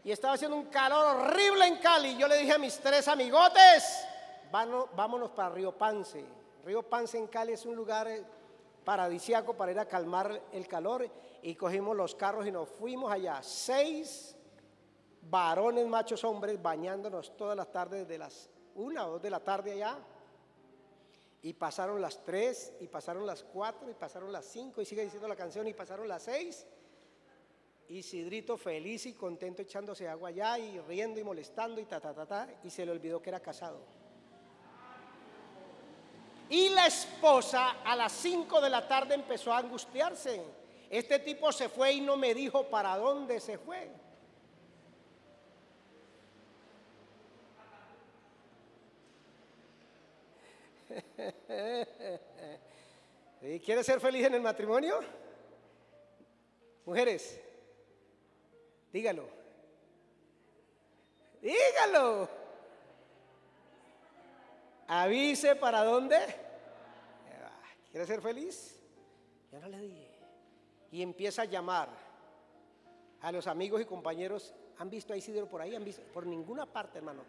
[0.04, 2.18] y estaba haciendo un calor horrible en Cali.
[2.18, 4.06] Yo le dije a mis tres amigotes,
[4.52, 6.24] vámonos para Río Pance.
[6.66, 8.24] Río Pance en Cali es un lugar eh,
[8.84, 11.08] paradisiaco para ir a calmar el calor
[11.42, 13.44] y cogimos los carros y nos fuimos allá.
[13.44, 14.36] Seis
[15.22, 19.74] varones, machos, hombres, bañándonos todas las tardes de las una o dos de la tarde
[19.74, 19.98] allá.
[21.42, 25.28] Y pasaron las tres, y pasaron las cuatro, y pasaron las cinco, y sigue diciendo
[25.28, 26.66] la canción, y pasaron las seis.
[27.90, 32.14] Y Sidrito feliz y contento echándose agua allá, y riendo y molestando, y ta, ta,
[32.14, 33.80] ta, ta, y se le olvidó que era casado.
[36.50, 40.42] Y la esposa a las cinco de la tarde empezó a angustiarse
[40.90, 43.90] este tipo se fue y no me dijo para dónde se fue.
[53.42, 55.00] ¿Y quiere ser feliz en el matrimonio?
[56.86, 57.40] Mujeres,
[58.92, 59.28] dígalo.
[61.42, 62.30] Dígalo.
[64.88, 66.18] Avise para dónde.
[67.92, 68.80] ¿Quiere ser feliz?
[69.52, 70.18] Ya no le dije
[70.92, 71.90] y empieza a llamar
[73.22, 74.54] a los amigos y compañeros.
[74.78, 75.76] ¿Han visto a Isidro por ahí?
[75.76, 76.02] ¿Han visto?
[76.14, 77.24] Por ninguna parte, hermano.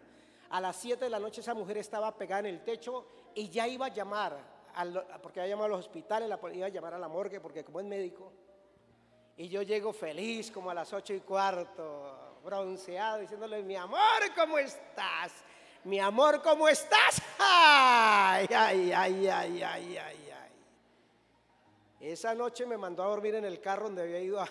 [0.49, 3.67] A las 7 de la noche esa mujer estaba pegada en el techo y ya
[3.67, 4.37] iba a llamar,
[5.21, 7.85] porque había llamado a los hospitales, iba a llamar a la morgue, porque como es
[7.85, 8.31] médico.
[9.37, 13.99] Y yo llego feliz, como a las 8 y cuarto, bronceado, diciéndole, mi amor,
[14.35, 15.31] ¿cómo estás?
[15.83, 17.21] Mi amor, ¿cómo estás?
[17.37, 20.29] Ay, ay, ay, ay, ay, ay.
[21.99, 24.47] Esa noche me mandó a dormir en el carro donde había ido a,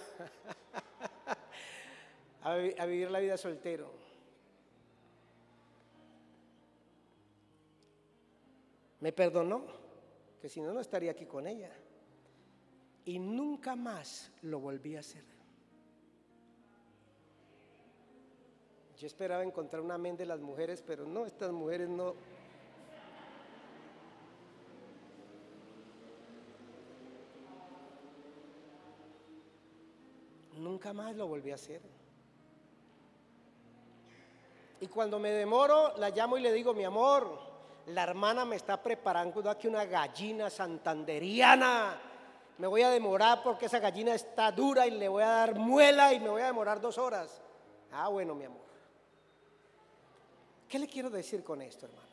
[2.86, 3.90] vivir la vida soltero.
[9.08, 9.62] Me perdonó,
[10.38, 11.72] que si no, no estaría aquí con ella.
[13.06, 15.24] Y nunca más lo volví a hacer.
[18.98, 22.16] Yo esperaba encontrar una amén de las mujeres, pero no, estas mujeres no,
[30.52, 31.80] Nunca más lo volví a hacer.
[34.82, 37.47] Y cuando me demoro, la llamo y le digo, mi amor,
[37.88, 41.98] la hermana me está preparando aquí una gallina santanderiana.
[42.58, 46.12] Me voy a demorar porque esa gallina está dura y le voy a dar muela
[46.12, 47.40] y me voy a demorar dos horas.
[47.92, 48.68] Ah, bueno, mi amor.
[50.68, 52.08] ¿Qué le quiero decir con esto, hermanos?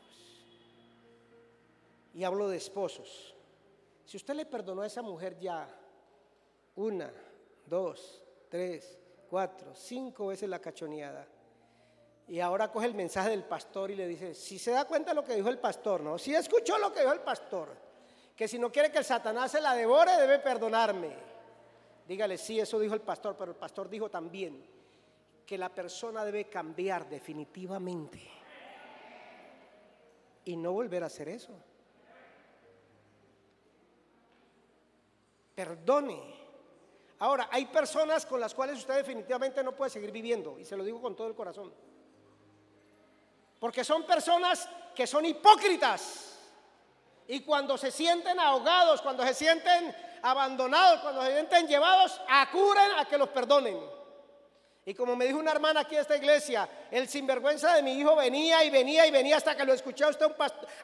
[2.14, 3.36] Y hablo de esposos.
[4.06, 5.68] Si usted le perdonó a esa mujer ya
[6.76, 7.12] una,
[7.66, 8.98] dos, tres,
[9.30, 11.28] cuatro, cinco veces la cachoneada.
[12.28, 15.16] Y ahora coge el mensaje del pastor y le dice, si se da cuenta de
[15.16, 16.18] lo que dijo el pastor, ¿no?
[16.18, 17.70] Si escuchó lo que dijo el pastor,
[18.36, 21.16] que si no quiere que el Satanás se la devore, debe perdonarme.
[22.08, 24.66] Dígale, sí, eso dijo el pastor, pero el pastor dijo también
[25.46, 28.20] que la persona debe cambiar definitivamente
[30.46, 31.54] y no volver a hacer eso.
[35.54, 36.46] Perdone
[37.20, 40.84] Ahora, hay personas con las cuales usted definitivamente no puede seguir viviendo, y se lo
[40.84, 41.74] digo con todo el corazón.
[43.60, 46.38] Porque son personas que son hipócritas.
[47.28, 53.06] Y cuando se sienten ahogados, cuando se sienten abandonados, cuando se sienten llevados, acuren a
[53.06, 53.78] que los perdonen.
[54.88, 58.16] Y como me dijo una hermana aquí en esta iglesia, el sinvergüenza de mi hijo
[58.16, 60.28] venía y venía y venía hasta que lo escuché a usted,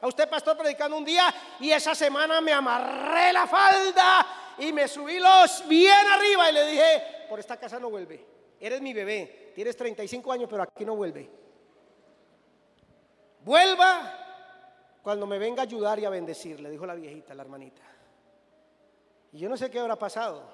[0.00, 4.26] a usted pastor predicando un día y esa semana me amarré la falda
[4.58, 8.26] y me subí los bien arriba y le dije, por esta casa no vuelve.
[8.58, 11.41] Eres mi bebé, tienes 35 años, pero aquí no vuelve.
[13.44, 14.18] Vuelva
[15.02, 17.82] cuando me venga a ayudar y a bendecir, le dijo la viejita, la hermanita.
[19.32, 20.44] Y yo no sé qué habrá pasado,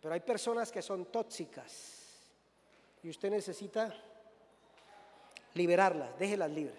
[0.00, 2.02] pero hay personas que son tóxicas
[3.02, 3.92] y usted necesita
[5.54, 6.78] liberarlas, déjelas libres.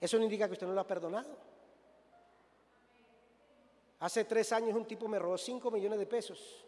[0.00, 1.36] Eso no indica que usted no lo ha perdonado.
[4.00, 6.64] Hace tres años un tipo me robó cinco millones de pesos.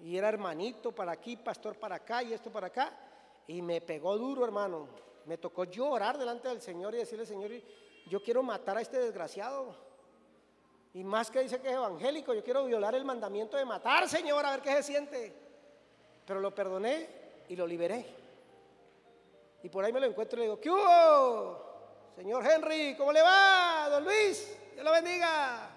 [0.00, 2.92] Y era hermanito para aquí, pastor para acá y esto para acá.
[3.46, 4.88] Y me pegó duro, hermano.
[5.30, 7.52] Me tocó llorar delante del Señor y decirle, Señor,
[8.08, 9.76] yo quiero matar a este desgraciado.
[10.92, 14.44] Y más que dice que es evangélico, yo quiero violar el mandamiento de matar, Señor,
[14.44, 15.32] a ver qué se siente.
[16.26, 18.04] Pero lo perdoné y lo liberé.
[19.62, 22.10] Y por ahí me lo encuentro y le digo, ¿qué hubo?
[22.16, 23.88] Señor Henry, ¿cómo le va?
[23.88, 25.70] Don Luis, Dios lo bendiga.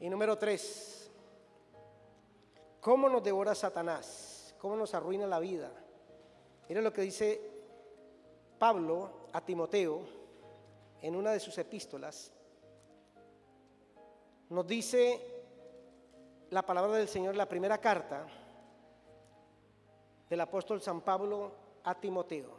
[0.00, 1.10] Y número tres,
[2.80, 4.54] ¿cómo nos devora Satanás?
[4.58, 5.70] ¿Cómo nos arruina la vida?
[6.68, 7.40] Mira lo que dice
[8.58, 10.02] Pablo a Timoteo
[11.00, 12.30] en una de sus epístolas.
[14.50, 15.20] Nos dice
[16.50, 18.26] la palabra del Señor, la primera carta
[20.28, 21.52] del apóstol San Pablo
[21.84, 22.50] a Timoteo.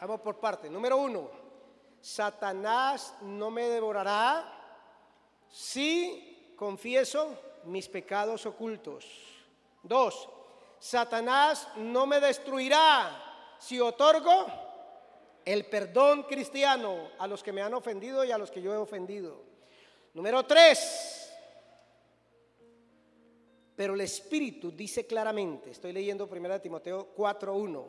[0.00, 0.70] Vamos por parte.
[0.70, 1.28] Número uno,
[2.00, 4.48] Satanás no me devorará
[5.50, 9.37] si confieso mis pecados ocultos.
[9.82, 10.28] Dos,
[10.78, 14.46] Satanás no me destruirá si otorgo
[15.44, 18.76] el perdón cristiano a los que me han ofendido y a los que yo he
[18.76, 19.42] ofendido.
[20.14, 21.32] Número tres,
[23.74, 27.84] pero el Espíritu dice claramente, estoy leyendo 1 Timoteo 4.1,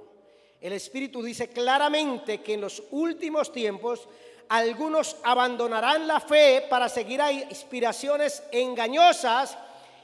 [0.61, 4.07] el Espíritu dice claramente que en los últimos tiempos
[4.49, 9.57] algunos abandonarán la fe para seguir a inspiraciones engañosas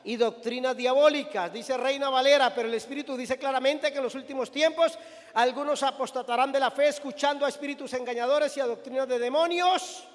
[0.06, 1.52] y doctrinas diabólicas.
[1.52, 4.98] Dice Reina Valera, pero el Espíritu dice claramente que en los últimos tiempos
[5.34, 10.08] algunos apostatarán de la fe escuchando a espíritus engañadores y a doctrinas de demonios.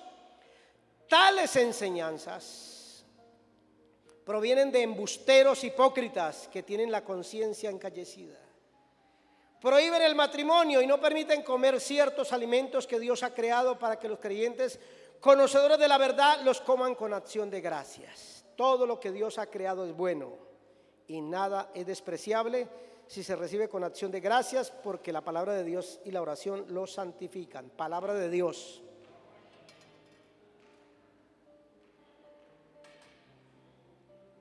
[1.08, 3.04] Tales enseñanzas
[4.24, 8.38] provienen de embusteros hipócritas que tienen la conciencia encallecida.
[9.60, 14.08] Prohíben el matrimonio y no permiten comer ciertos alimentos que Dios ha creado para que
[14.08, 14.78] los creyentes,
[15.18, 18.39] conocedores de la verdad, los coman con acción de gracias.
[18.60, 20.34] Todo lo que Dios ha creado es bueno
[21.06, 22.68] y nada es despreciable
[23.06, 26.66] si se recibe con acción de gracias porque la palabra de Dios y la oración
[26.68, 27.70] lo santifican.
[27.70, 28.82] Palabra de Dios.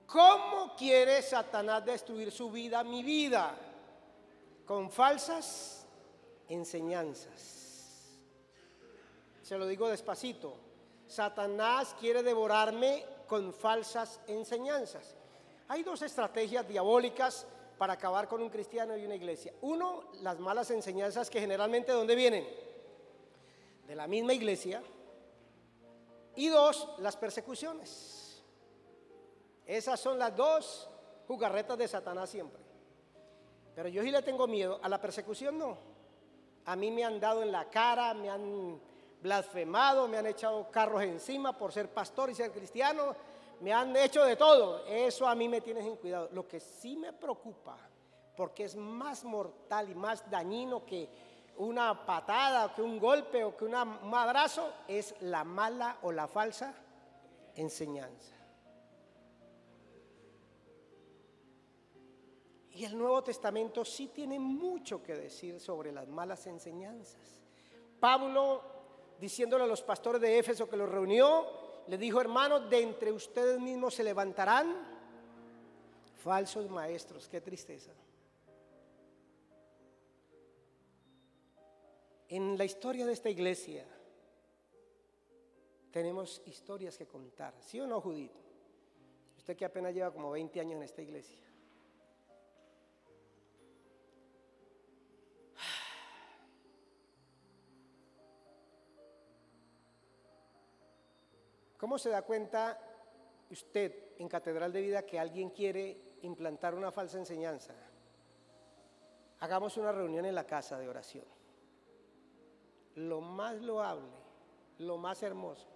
[0.05, 3.57] ¿Cómo quiere Satanás destruir su vida, mi vida?
[4.65, 5.87] Con falsas
[6.49, 8.19] enseñanzas.
[9.41, 10.57] Se lo digo despacito.
[11.07, 15.15] Satanás quiere devorarme con falsas enseñanzas.
[15.67, 17.45] Hay dos estrategias diabólicas
[17.77, 19.53] para acabar con un cristiano y una iglesia.
[19.61, 22.45] Uno, las malas enseñanzas que generalmente ¿de dónde vienen?
[23.87, 24.81] De la misma iglesia.
[26.35, 28.43] Y dos, las persecuciones.
[29.65, 30.89] Esas son las dos
[31.27, 32.61] jugarretas de Satanás siempre.
[33.75, 34.79] Pero yo sí le tengo miedo.
[34.81, 35.77] A la persecución no.
[36.65, 38.81] A mí me han dado en la cara, me han
[39.21, 43.15] blasfemado, me han echado carros encima por ser pastor y ser cristiano,
[43.61, 44.85] me han hecho de todo.
[44.85, 46.29] Eso a mí me tiene sin cuidado.
[46.31, 47.77] Lo que sí me preocupa,
[48.35, 51.09] porque es más mortal y más dañino que
[51.57, 53.73] una patada, que un golpe o que un
[54.09, 56.73] madrazo, es la mala o la falsa
[57.55, 58.35] enseñanza.
[62.71, 67.41] Y el Nuevo Testamento sí tiene mucho que decir sobre las malas enseñanzas.
[67.99, 68.78] Pablo
[69.19, 71.45] diciéndole a los pastores de Éfeso que los reunió,
[71.87, 74.75] le dijo, hermanos, de entre ustedes mismos se levantarán
[76.23, 77.27] falsos maestros.
[77.27, 77.91] Qué tristeza.
[82.29, 83.85] En la historia de esta iglesia
[85.91, 88.31] tenemos historias que contar, ¿sí o no, Judith?
[89.37, 91.48] Usted que apenas lleva como 20 años en esta iglesia.
[101.79, 102.77] ¿Cómo se da cuenta
[103.49, 107.73] usted en Catedral de Vida que alguien quiere implantar una falsa enseñanza?
[109.39, 111.23] Hagamos una reunión en la casa de oración.
[112.95, 114.11] Lo más loable,
[114.79, 115.67] lo más hermoso.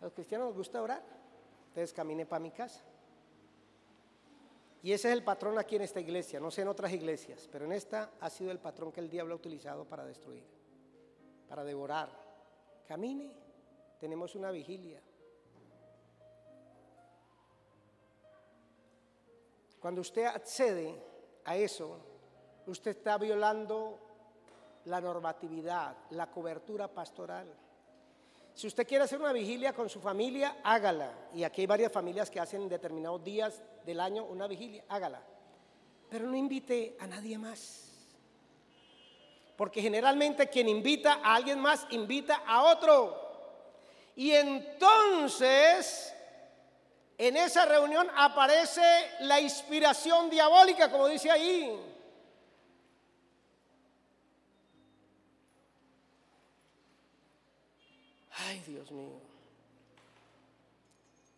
[0.00, 1.02] A los cristianos nos gusta orar.
[1.66, 2.84] Entonces camine para mi casa.
[4.84, 7.64] Y ese es el patrón aquí en esta iglesia, no sé en otras iglesias, pero
[7.64, 10.44] en esta ha sido el patrón que el diablo ha utilizado para destruir,
[11.48, 12.10] para devorar.
[12.86, 13.32] Camine,
[13.98, 15.00] tenemos una vigilia.
[19.84, 20.98] Cuando usted accede
[21.44, 21.98] a eso,
[22.66, 23.98] usted está violando
[24.86, 27.54] la normatividad, la cobertura pastoral.
[28.54, 31.28] Si usted quiere hacer una vigilia con su familia, hágala.
[31.34, 35.20] Y aquí hay varias familias que hacen determinados días del año una vigilia, hágala.
[36.08, 37.90] Pero no invite a nadie más.
[39.54, 43.20] Porque generalmente quien invita a alguien más invita a otro.
[44.16, 46.13] Y entonces
[47.16, 48.82] en esa reunión aparece
[49.20, 51.80] la inspiración diabólica, como dice ahí.
[58.46, 59.20] Ay, Dios mío.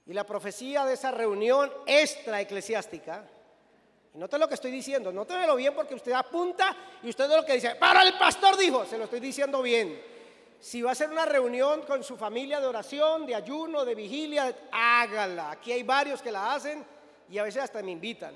[0.06, 3.24] Y la profecía de esa reunión extra eclesiástica,
[4.14, 7.44] y note lo que estoy diciendo, lo bien porque usted apunta y usted es lo
[7.44, 10.15] que dice, para el pastor dijo, se lo estoy diciendo bien.
[10.60, 14.54] Si va a hacer una reunión con su familia de oración, de ayuno, de vigilia,
[14.72, 15.52] hágala.
[15.52, 16.84] Aquí hay varios que la hacen
[17.28, 18.34] y a veces hasta me invitan,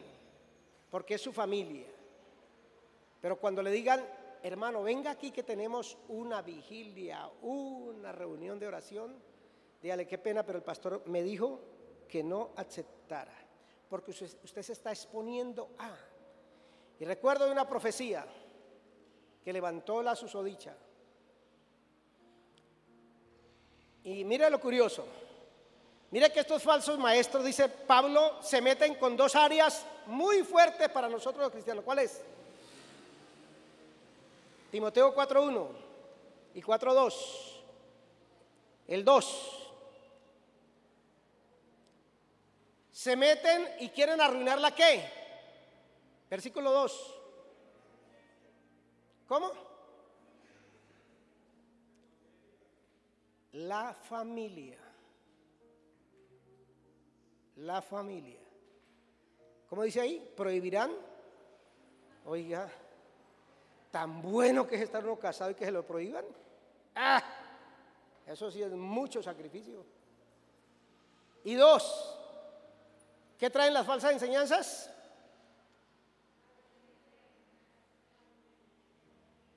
[0.90, 1.86] porque es su familia.
[3.20, 4.04] Pero cuando le digan,
[4.42, 9.14] hermano, venga aquí que tenemos una vigilia, una reunión de oración,
[9.82, 11.60] dígale qué pena, pero el pastor me dijo
[12.08, 13.36] que no aceptara,
[13.88, 15.94] porque usted, usted se está exponiendo a.
[16.98, 18.26] Y recuerdo de una profecía
[19.42, 20.76] que levantó la susodicha
[24.04, 25.06] Y mire lo curioso.
[26.10, 31.08] Mire que estos falsos maestros, dice Pablo, se meten con dos áreas muy fuertes para
[31.08, 31.84] nosotros los cristianos.
[31.84, 32.20] ¿Cuál es?
[34.70, 35.68] Timoteo 4.1
[36.54, 37.14] y 4.2.
[38.88, 39.56] El 2.
[42.92, 45.08] Se meten y quieren arruinar la qué?
[46.28, 47.16] Versículo 2.
[49.28, 49.69] ¿Cómo?
[53.52, 54.78] La familia.
[57.56, 58.38] La familia.
[59.68, 60.32] ¿Cómo dice ahí?
[60.36, 60.92] Prohibirán.
[62.24, 62.70] Oiga,
[63.90, 66.24] tan bueno que es estar uno casado y que se lo prohíban.
[66.94, 67.22] Ah,
[68.26, 69.84] eso sí es mucho sacrificio.
[71.44, 72.16] Y dos,
[73.38, 74.90] ¿qué traen las falsas enseñanzas?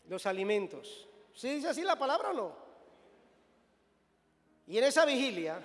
[0.08, 1.08] Los alimentos.
[1.34, 2.63] ¿Sí dice así la palabra o no?
[4.68, 5.62] Y en esa vigilia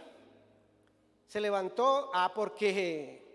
[1.26, 3.28] se levantó a porque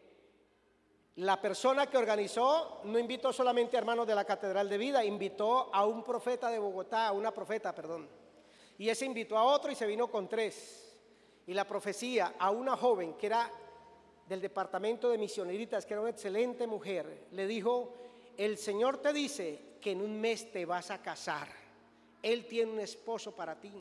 [1.16, 5.74] la persona que organizó no invitó solamente a hermanos de la Catedral de Vida, invitó
[5.74, 8.10] a un profeta de Bogotá, a una profeta, perdón.
[8.80, 10.98] Y ese invitó a otro y se vino con tres.
[11.46, 13.52] Y la profecía a una joven que era
[14.28, 17.94] del departamento de misioneritas, que era una excelente mujer, le dijo,
[18.38, 21.48] el Señor te dice que en un mes te vas a casar.
[22.22, 23.72] Él tiene un esposo para ti.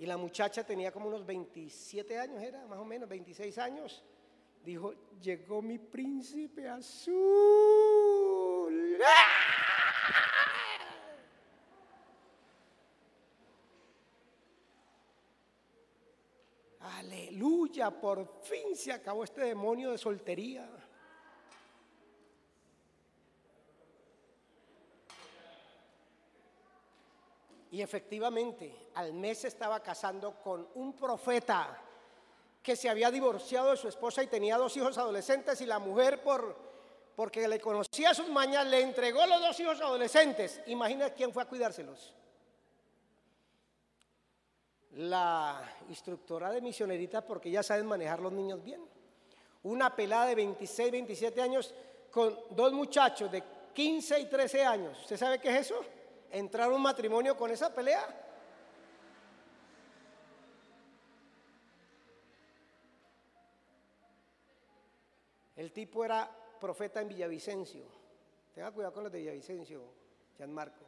[0.00, 4.02] Y la muchacha tenía como unos 27 años, era más o menos 26 años.
[4.64, 7.14] Dijo, llegó mi príncipe azul.
[16.78, 20.66] Aleluya, por fin se acabó este demonio de soltería.
[27.80, 31.80] Y efectivamente, al mes estaba casando con un profeta
[32.62, 36.22] que se había divorciado de su esposa y tenía dos hijos adolescentes y la mujer
[36.22, 36.54] por
[37.16, 40.60] porque le conocía sus mañas le entregó los dos hijos adolescentes.
[40.66, 42.14] Imagina quién fue a cuidárselos.
[44.96, 48.82] La instructora de misionerita porque ya saben manejar los niños bien.
[49.62, 51.74] Una pelada de 26, 27 años
[52.10, 54.98] con dos muchachos de 15 y 13 años.
[55.00, 55.82] ¿Usted sabe qué es eso?
[56.30, 58.26] Entrar un matrimonio con esa pelea?
[65.56, 67.84] El tipo era profeta en Villavicencio.
[68.54, 69.82] Tenga cuidado con los de Villavicencio,
[70.36, 70.86] Gianmarco.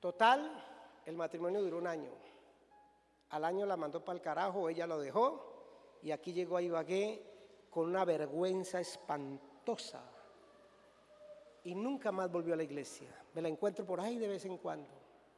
[0.00, 0.64] Total,
[1.04, 2.10] el matrimonio duró un año.
[3.30, 7.22] Al año la mandó para el carajo, ella lo dejó y aquí llegó a Ibagué
[7.70, 10.02] con una vergüenza espantosa
[11.64, 13.08] y nunca más volvió a la iglesia.
[13.34, 14.88] Me la encuentro por ahí de vez en cuando.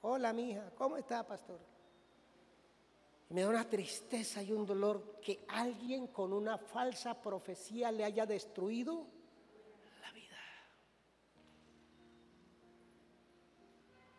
[0.03, 1.59] Hola, mi hija, ¿cómo está, pastor?
[3.33, 8.27] me da una tristeza y un dolor que alguien con una falsa profecía le haya
[8.27, 9.07] destruido
[10.03, 10.37] la vida.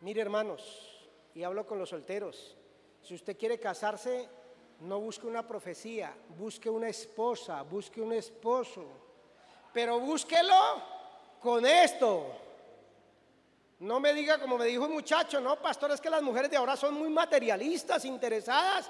[0.00, 2.56] Mire, hermanos, y hablo con los solteros.
[3.02, 4.28] Si usted quiere casarse,
[4.80, 8.84] no busque una profecía, busque una esposa, busque un esposo,
[9.72, 10.54] pero búsquelo
[11.44, 12.26] con esto.
[13.80, 16.56] No me diga como me dijo un muchacho, no, pastor, es que las mujeres de
[16.56, 18.88] ahora son muy materialistas, interesadas.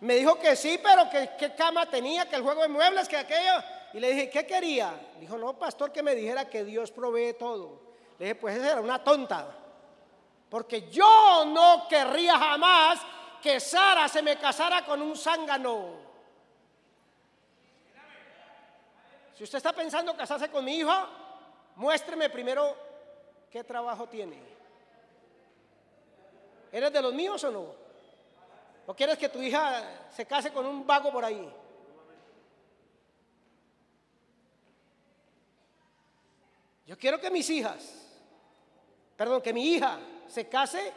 [0.00, 3.16] Me dijo que sí, pero que qué cama tenía, que el juego de muebles, que
[3.16, 3.64] aquello.
[3.94, 4.92] Y le dije, ¿qué quería?
[5.18, 7.80] Dijo, no, pastor, que me dijera que Dios provee todo.
[8.18, 9.46] Le dije, pues esa era una tonta.
[10.50, 13.00] Porque yo no querría jamás
[13.40, 16.04] que Sara se me casara con un zángano.
[19.34, 21.23] Si usted está pensando casarse con mi hijo,
[21.76, 22.76] muéstreme primero
[23.50, 24.38] ¿qué trabajo tiene?
[26.72, 27.66] ¿Eres de los míos o no?
[28.86, 31.48] ¿O quieres que tu hija se case con un vago por ahí?
[36.86, 37.82] Yo quiero que mis hijas,
[39.16, 40.92] perdón, que mi hija se case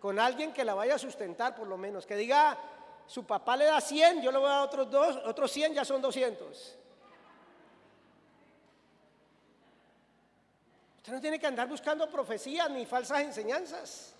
[0.00, 2.58] con alguien que la vaya a sustentar por lo menos, que diga,
[3.06, 5.84] su papá le da 100, yo le voy a dar otros dos, otros 100 ya
[5.84, 6.76] son 200.
[11.10, 14.14] Usted no tiene que andar buscando profecías ni falsas enseñanzas.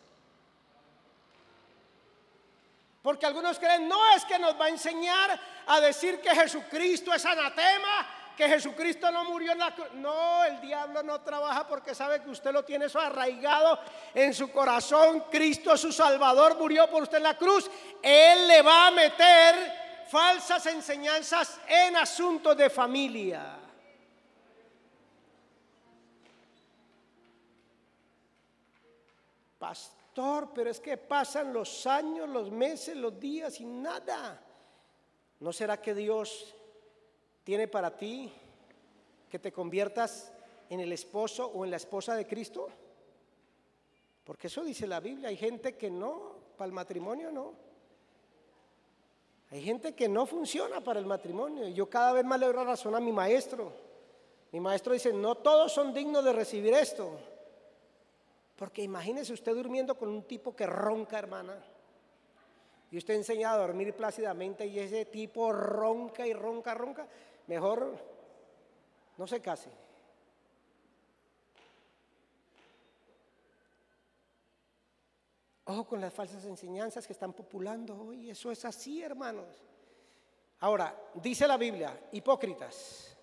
[3.01, 7.25] Porque algunos creen, no es que nos va a enseñar a decir que Jesucristo es
[7.25, 9.93] anatema que Jesucristo no murió en la cruz.
[9.93, 13.79] No, el diablo no trabaja porque sabe que usted lo tiene eso arraigado
[14.13, 15.27] en su corazón.
[15.31, 17.71] Cristo, su Salvador, murió por usted en la cruz.
[18.03, 23.60] Él le va a meter falsas enseñanzas en asuntos de familia.
[29.61, 34.43] Pastor, pero es que pasan los años, los meses, los días y nada.
[35.39, 36.55] ¿No será que Dios
[37.45, 38.33] tiene para ti
[39.29, 40.33] que te conviertas
[40.71, 42.69] en el esposo o en la esposa de Cristo?
[44.25, 45.29] Porque eso dice la Biblia.
[45.29, 47.53] Hay gente que no, para el matrimonio no.
[49.51, 51.69] Hay gente que no funciona para el matrimonio.
[51.69, 53.71] Yo cada vez más le doy razón a mi maestro.
[54.53, 57.11] Mi maestro dice, no todos son dignos de recibir esto.
[58.61, 61.57] Porque imagínese usted durmiendo con un tipo que ronca, hermana.
[62.91, 67.09] Y usted enseña a dormir plácidamente y ese tipo ronca y ronca, ronca
[67.47, 67.97] mejor
[69.17, 69.71] no se case.
[75.65, 78.29] Ojo con las falsas enseñanzas que están populando hoy.
[78.29, 79.49] Eso es así, hermanos.
[80.59, 83.17] Ahora, dice la Biblia, hipócritas.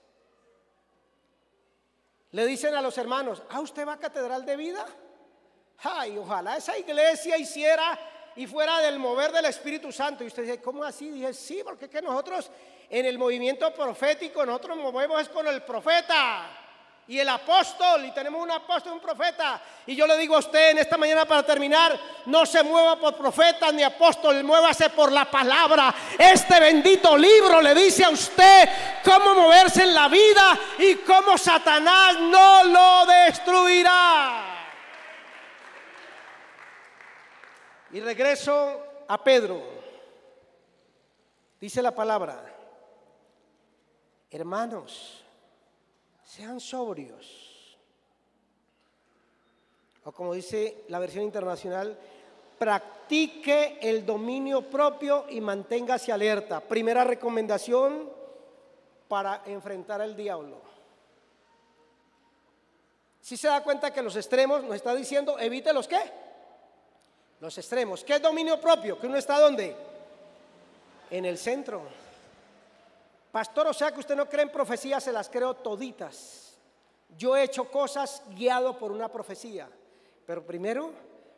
[2.32, 4.84] Le dicen a los hermanos, ¿ah, usted va a catedral de vida?
[5.84, 7.98] Ay, ojalá esa iglesia hiciera
[8.36, 10.24] y fuera del mover del Espíritu Santo.
[10.24, 11.10] Y usted dice, ¿cómo así?
[11.10, 12.50] Dije, sí, porque es que nosotros
[12.90, 16.46] en el movimiento profético, nosotros movemos es con el profeta
[17.10, 19.62] y el apóstol, y tenemos un apóstol y un profeta.
[19.86, 23.16] Y yo le digo a usted en esta mañana para terminar, no se mueva por
[23.16, 25.94] profeta ni apóstol, muévase por la palabra.
[26.18, 28.70] Este bendito libro le dice a usted
[29.06, 34.57] cómo moverse en la vida y cómo Satanás no lo destruirá.
[37.98, 39.60] Y regreso a Pedro.
[41.60, 42.46] Dice la palabra,
[44.30, 45.24] hermanos,
[46.24, 47.76] sean sobrios.
[50.04, 51.98] O como dice la versión internacional,
[52.60, 56.60] practique el dominio propio y manténgase alerta.
[56.60, 58.12] Primera recomendación
[59.08, 60.62] para enfrentar al diablo.
[63.22, 66.27] Si se da cuenta que los extremos nos está diciendo, evite los qué?
[67.40, 68.04] Los extremos.
[68.04, 69.00] ¿Qué es dominio propio?
[69.00, 69.76] Que uno está donde?
[71.10, 71.84] En el centro.
[73.32, 76.58] Pastor, o sea que usted no cree en profecías, se las creo toditas.
[77.16, 79.70] Yo he hecho cosas guiado por una profecía,
[80.26, 80.92] pero primero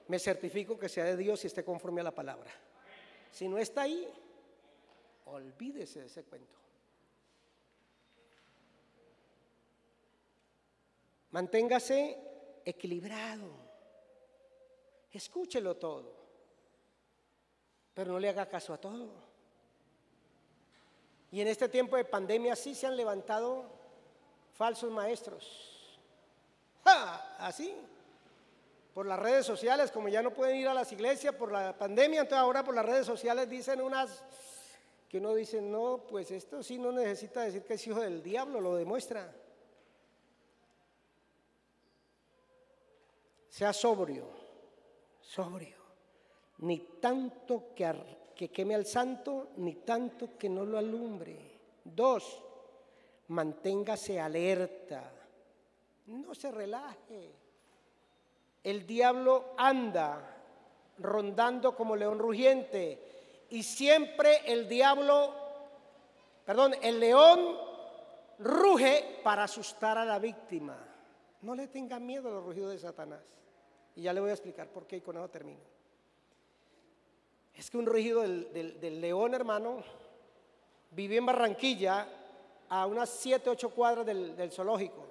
[0.08, 2.52] me certifico que sea de Dios y esté conforme a la palabra.
[3.32, 4.08] Si no está ahí,
[5.26, 6.58] olvídese de ese cuento.
[11.32, 12.18] Manténgase
[12.66, 13.69] equilibrado.
[15.12, 16.14] Escúchelo todo,
[17.94, 19.08] pero no le haga caso a todo.
[21.32, 23.66] Y en este tiempo de pandemia sí se han levantado
[24.54, 26.00] falsos maestros.
[27.40, 27.76] Así.
[28.94, 32.22] Por las redes sociales, como ya no pueden ir a las iglesias por la pandemia,
[32.22, 34.24] entonces ahora por las redes sociales dicen unas
[35.08, 38.62] que uno dice, no, pues esto sí no necesita decir que es hijo del diablo,
[38.62, 39.34] lo demuestra.
[43.50, 44.39] Sea sobrio
[45.30, 45.78] sobrio,
[46.60, 51.38] ni tanto que, que queme al santo, ni tanto que no lo alumbre.
[51.84, 52.42] Dos,
[53.28, 55.12] manténgase alerta,
[56.08, 57.32] no se relaje.
[58.64, 60.36] El diablo anda
[60.98, 65.34] rondando como león rugiente y siempre el diablo,
[66.44, 67.56] perdón, el león
[68.40, 70.76] ruge para asustar a la víctima.
[71.44, 73.39] No le tenga miedo a los rugidos de Satanás.
[74.00, 75.60] Y ya le voy a explicar por qué y con eso termino.
[77.54, 79.84] Es que un rugido del, león, hermano,
[80.92, 82.08] vivía en Barranquilla
[82.70, 85.06] a unas 7, 8 cuadras del, del, zoológico.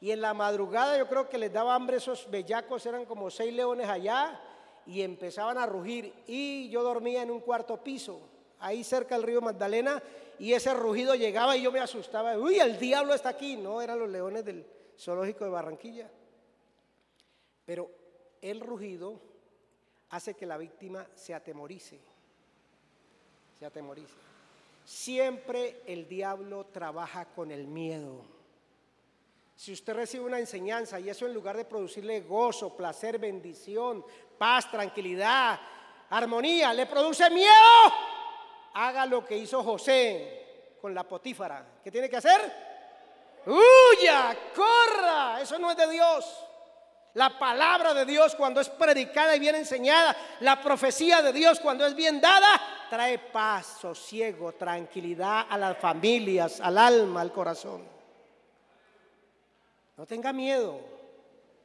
[0.00, 3.52] Y en la madrugada yo creo que les daba hambre esos bellacos, eran como seis
[3.52, 4.40] leones allá,
[4.86, 6.14] y empezaban a rugir.
[6.26, 8.18] Y yo dormía en un cuarto piso,
[8.60, 10.02] ahí cerca del río Magdalena,
[10.38, 12.38] y ese rugido llegaba y yo me asustaba.
[12.38, 13.58] Uy, el diablo está aquí.
[13.58, 14.64] No, eran los leones del
[14.98, 16.10] zoológico de Barranquilla.
[17.70, 17.88] Pero
[18.42, 19.20] el rugido
[20.08, 22.00] hace que la víctima se atemorice.
[23.56, 24.12] Se atemorice.
[24.84, 28.24] Siempre el diablo trabaja con el miedo.
[29.54, 34.04] Si usted recibe una enseñanza y eso en lugar de producirle gozo, placer, bendición,
[34.36, 35.60] paz, tranquilidad,
[36.08, 37.94] armonía, le produce miedo,
[38.74, 41.64] haga lo que hizo José con la potífara.
[41.84, 42.52] ¿Qué tiene que hacer?
[43.46, 46.49] Huya, corra, eso no es de Dios.
[47.14, 51.84] La palabra de Dios cuando es predicada y bien enseñada, la profecía de Dios cuando
[51.84, 57.82] es bien dada, trae paz, sosiego, tranquilidad a las familias, al alma, al corazón.
[59.96, 60.80] No tenga miedo,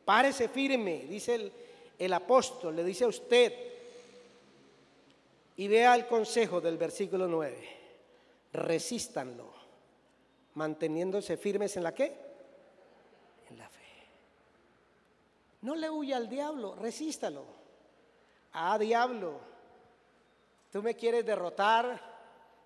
[0.04, 1.52] párese firme, dice
[1.98, 3.54] el, apóstol, le dice a usted,
[5.58, 7.70] y vea el consejo del versículo 9,
[8.52, 9.54] resístanlo,
[10.56, 12.14] manteniéndose firmes en la qué?
[13.50, 13.86] En la fe.
[15.66, 17.44] No le huya al diablo, resístalo.
[18.54, 19.40] Ah, diablo,
[20.72, 22.00] tú me quieres derrotar,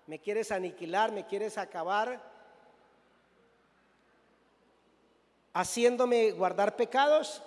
[0.06, 2.28] me quieres aniquilar, me quieres acabar.
[5.54, 7.42] haciéndome guardar pecados,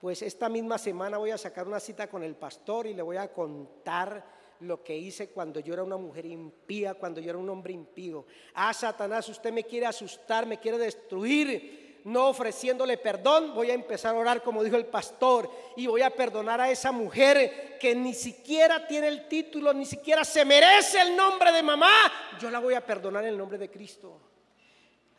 [0.00, 3.16] pues esta misma semana voy a sacar una cita con el pastor y le voy
[3.16, 4.24] a contar
[4.60, 8.26] lo que hice cuando yo era una mujer impía, cuando yo era un hombre impío.
[8.54, 14.14] Ah, Satanás, usted me quiere asustar, me quiere destruir, no ofreciéndole perdón, voy a empezar
[14.14, 18.14] a orar como dijo el pastor y voy a perdonar a esa mujer que ni
[18.14, 21.92] siquiera tiene el título, ni siquiera se merece el nombre de mamá.
[22.40, 24.20] Yo la voy a perdonar en el nombre de Cristo.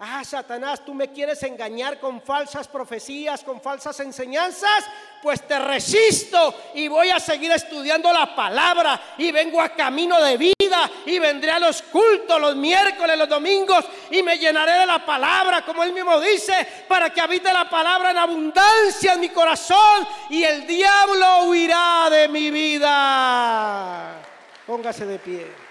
[0.03, 4.86] Ah, Satanás, tú me quieres engañar con falsas profecías, con falsas enseñanzas,
[5.21, 10.38] pues te resisto y voy a seguir estudiando la palabra y vengo a camino de
[10.38, 10.61] vida
[11.05, 15.63] y vendré a los cultos los miércoles, los domingos y me llenaré de la palabra,
[15.65, 20.43] como él mismo dice, para que habite la palabra en abundancia en mi corazón y
[20.43, 24.22] el diablo huirá de mi vida.
[24.65, 25.61] Póngase de pie.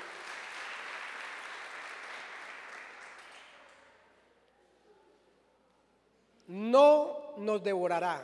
[6.51, 8.22] no nos devorará.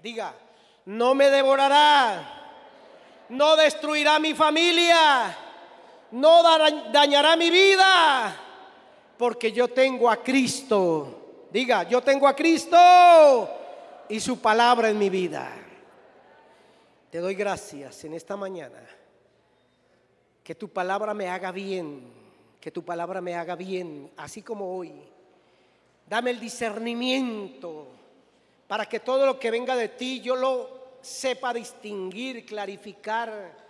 [0.00, 0.34] Diga,
[0.86, 5.36] no me devorará, no destruirá mi familia,
[6.14, 6.42] no
[6.92, 8.34] dañará mi vida,
[9.18, 11.46] porque yo tengo a Cristo.
[11.50, 13.48] Diga, yo tengo a Cristo
[14.08, 15.50] y su palabra en mi vida.
[17.10, 18.80] Te doy gracias en esta mañana.
[20.42, 22.02] Que tu palabra me haga bien,
[22.60, 24.92] que tu palabra me haga bien, así como hoy
[26.06, 27.86] Dame el discernimiento
[28.68, 33.63] para que todo lo que venga de ti yo lo sepa distinguir, clarificar.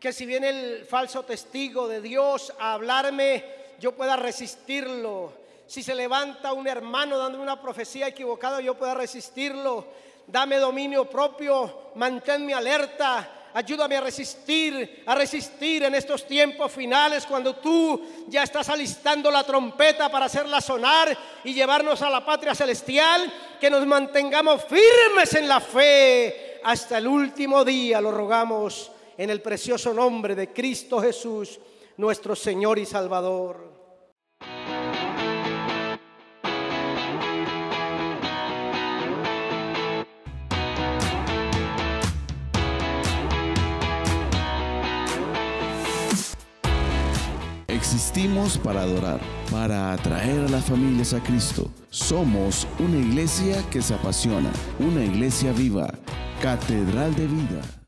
[0.00, 3.44] Que si viene el falso testigo de Dios a hablarme,
[3.78, 5.34] yo pueda resistirlo.
[5.66, 9.86] Si se levanta un hermano dando una profecía equivocada, yo pueda resistirlo.
[10.26, 17.56] Dame dominio propio, manténme alerta, Ayúdame a resistir, a resistir en estos tiempos finales cuando
[17.56, 23.32] tú ya estás alistando la trompeta para hacerla sonar y llevarnos a la patria celestial,
[23.60, 29.42] que nos mantengamos firmes en la fe hasta el último día, lo rogamos en el
[29.42, 31.60] precioso nombre de Cristo Jesús,
[31.98, 33.70] nuestro Señor y Salvador.
[47.68, 51.70] Existimos para adorar, para atraer a las familias a Cristo.
[51.90, 55.92] Somos una iglesia que se apasiona, una iglesia viva,
[56.40, 57.79] catedral de vida.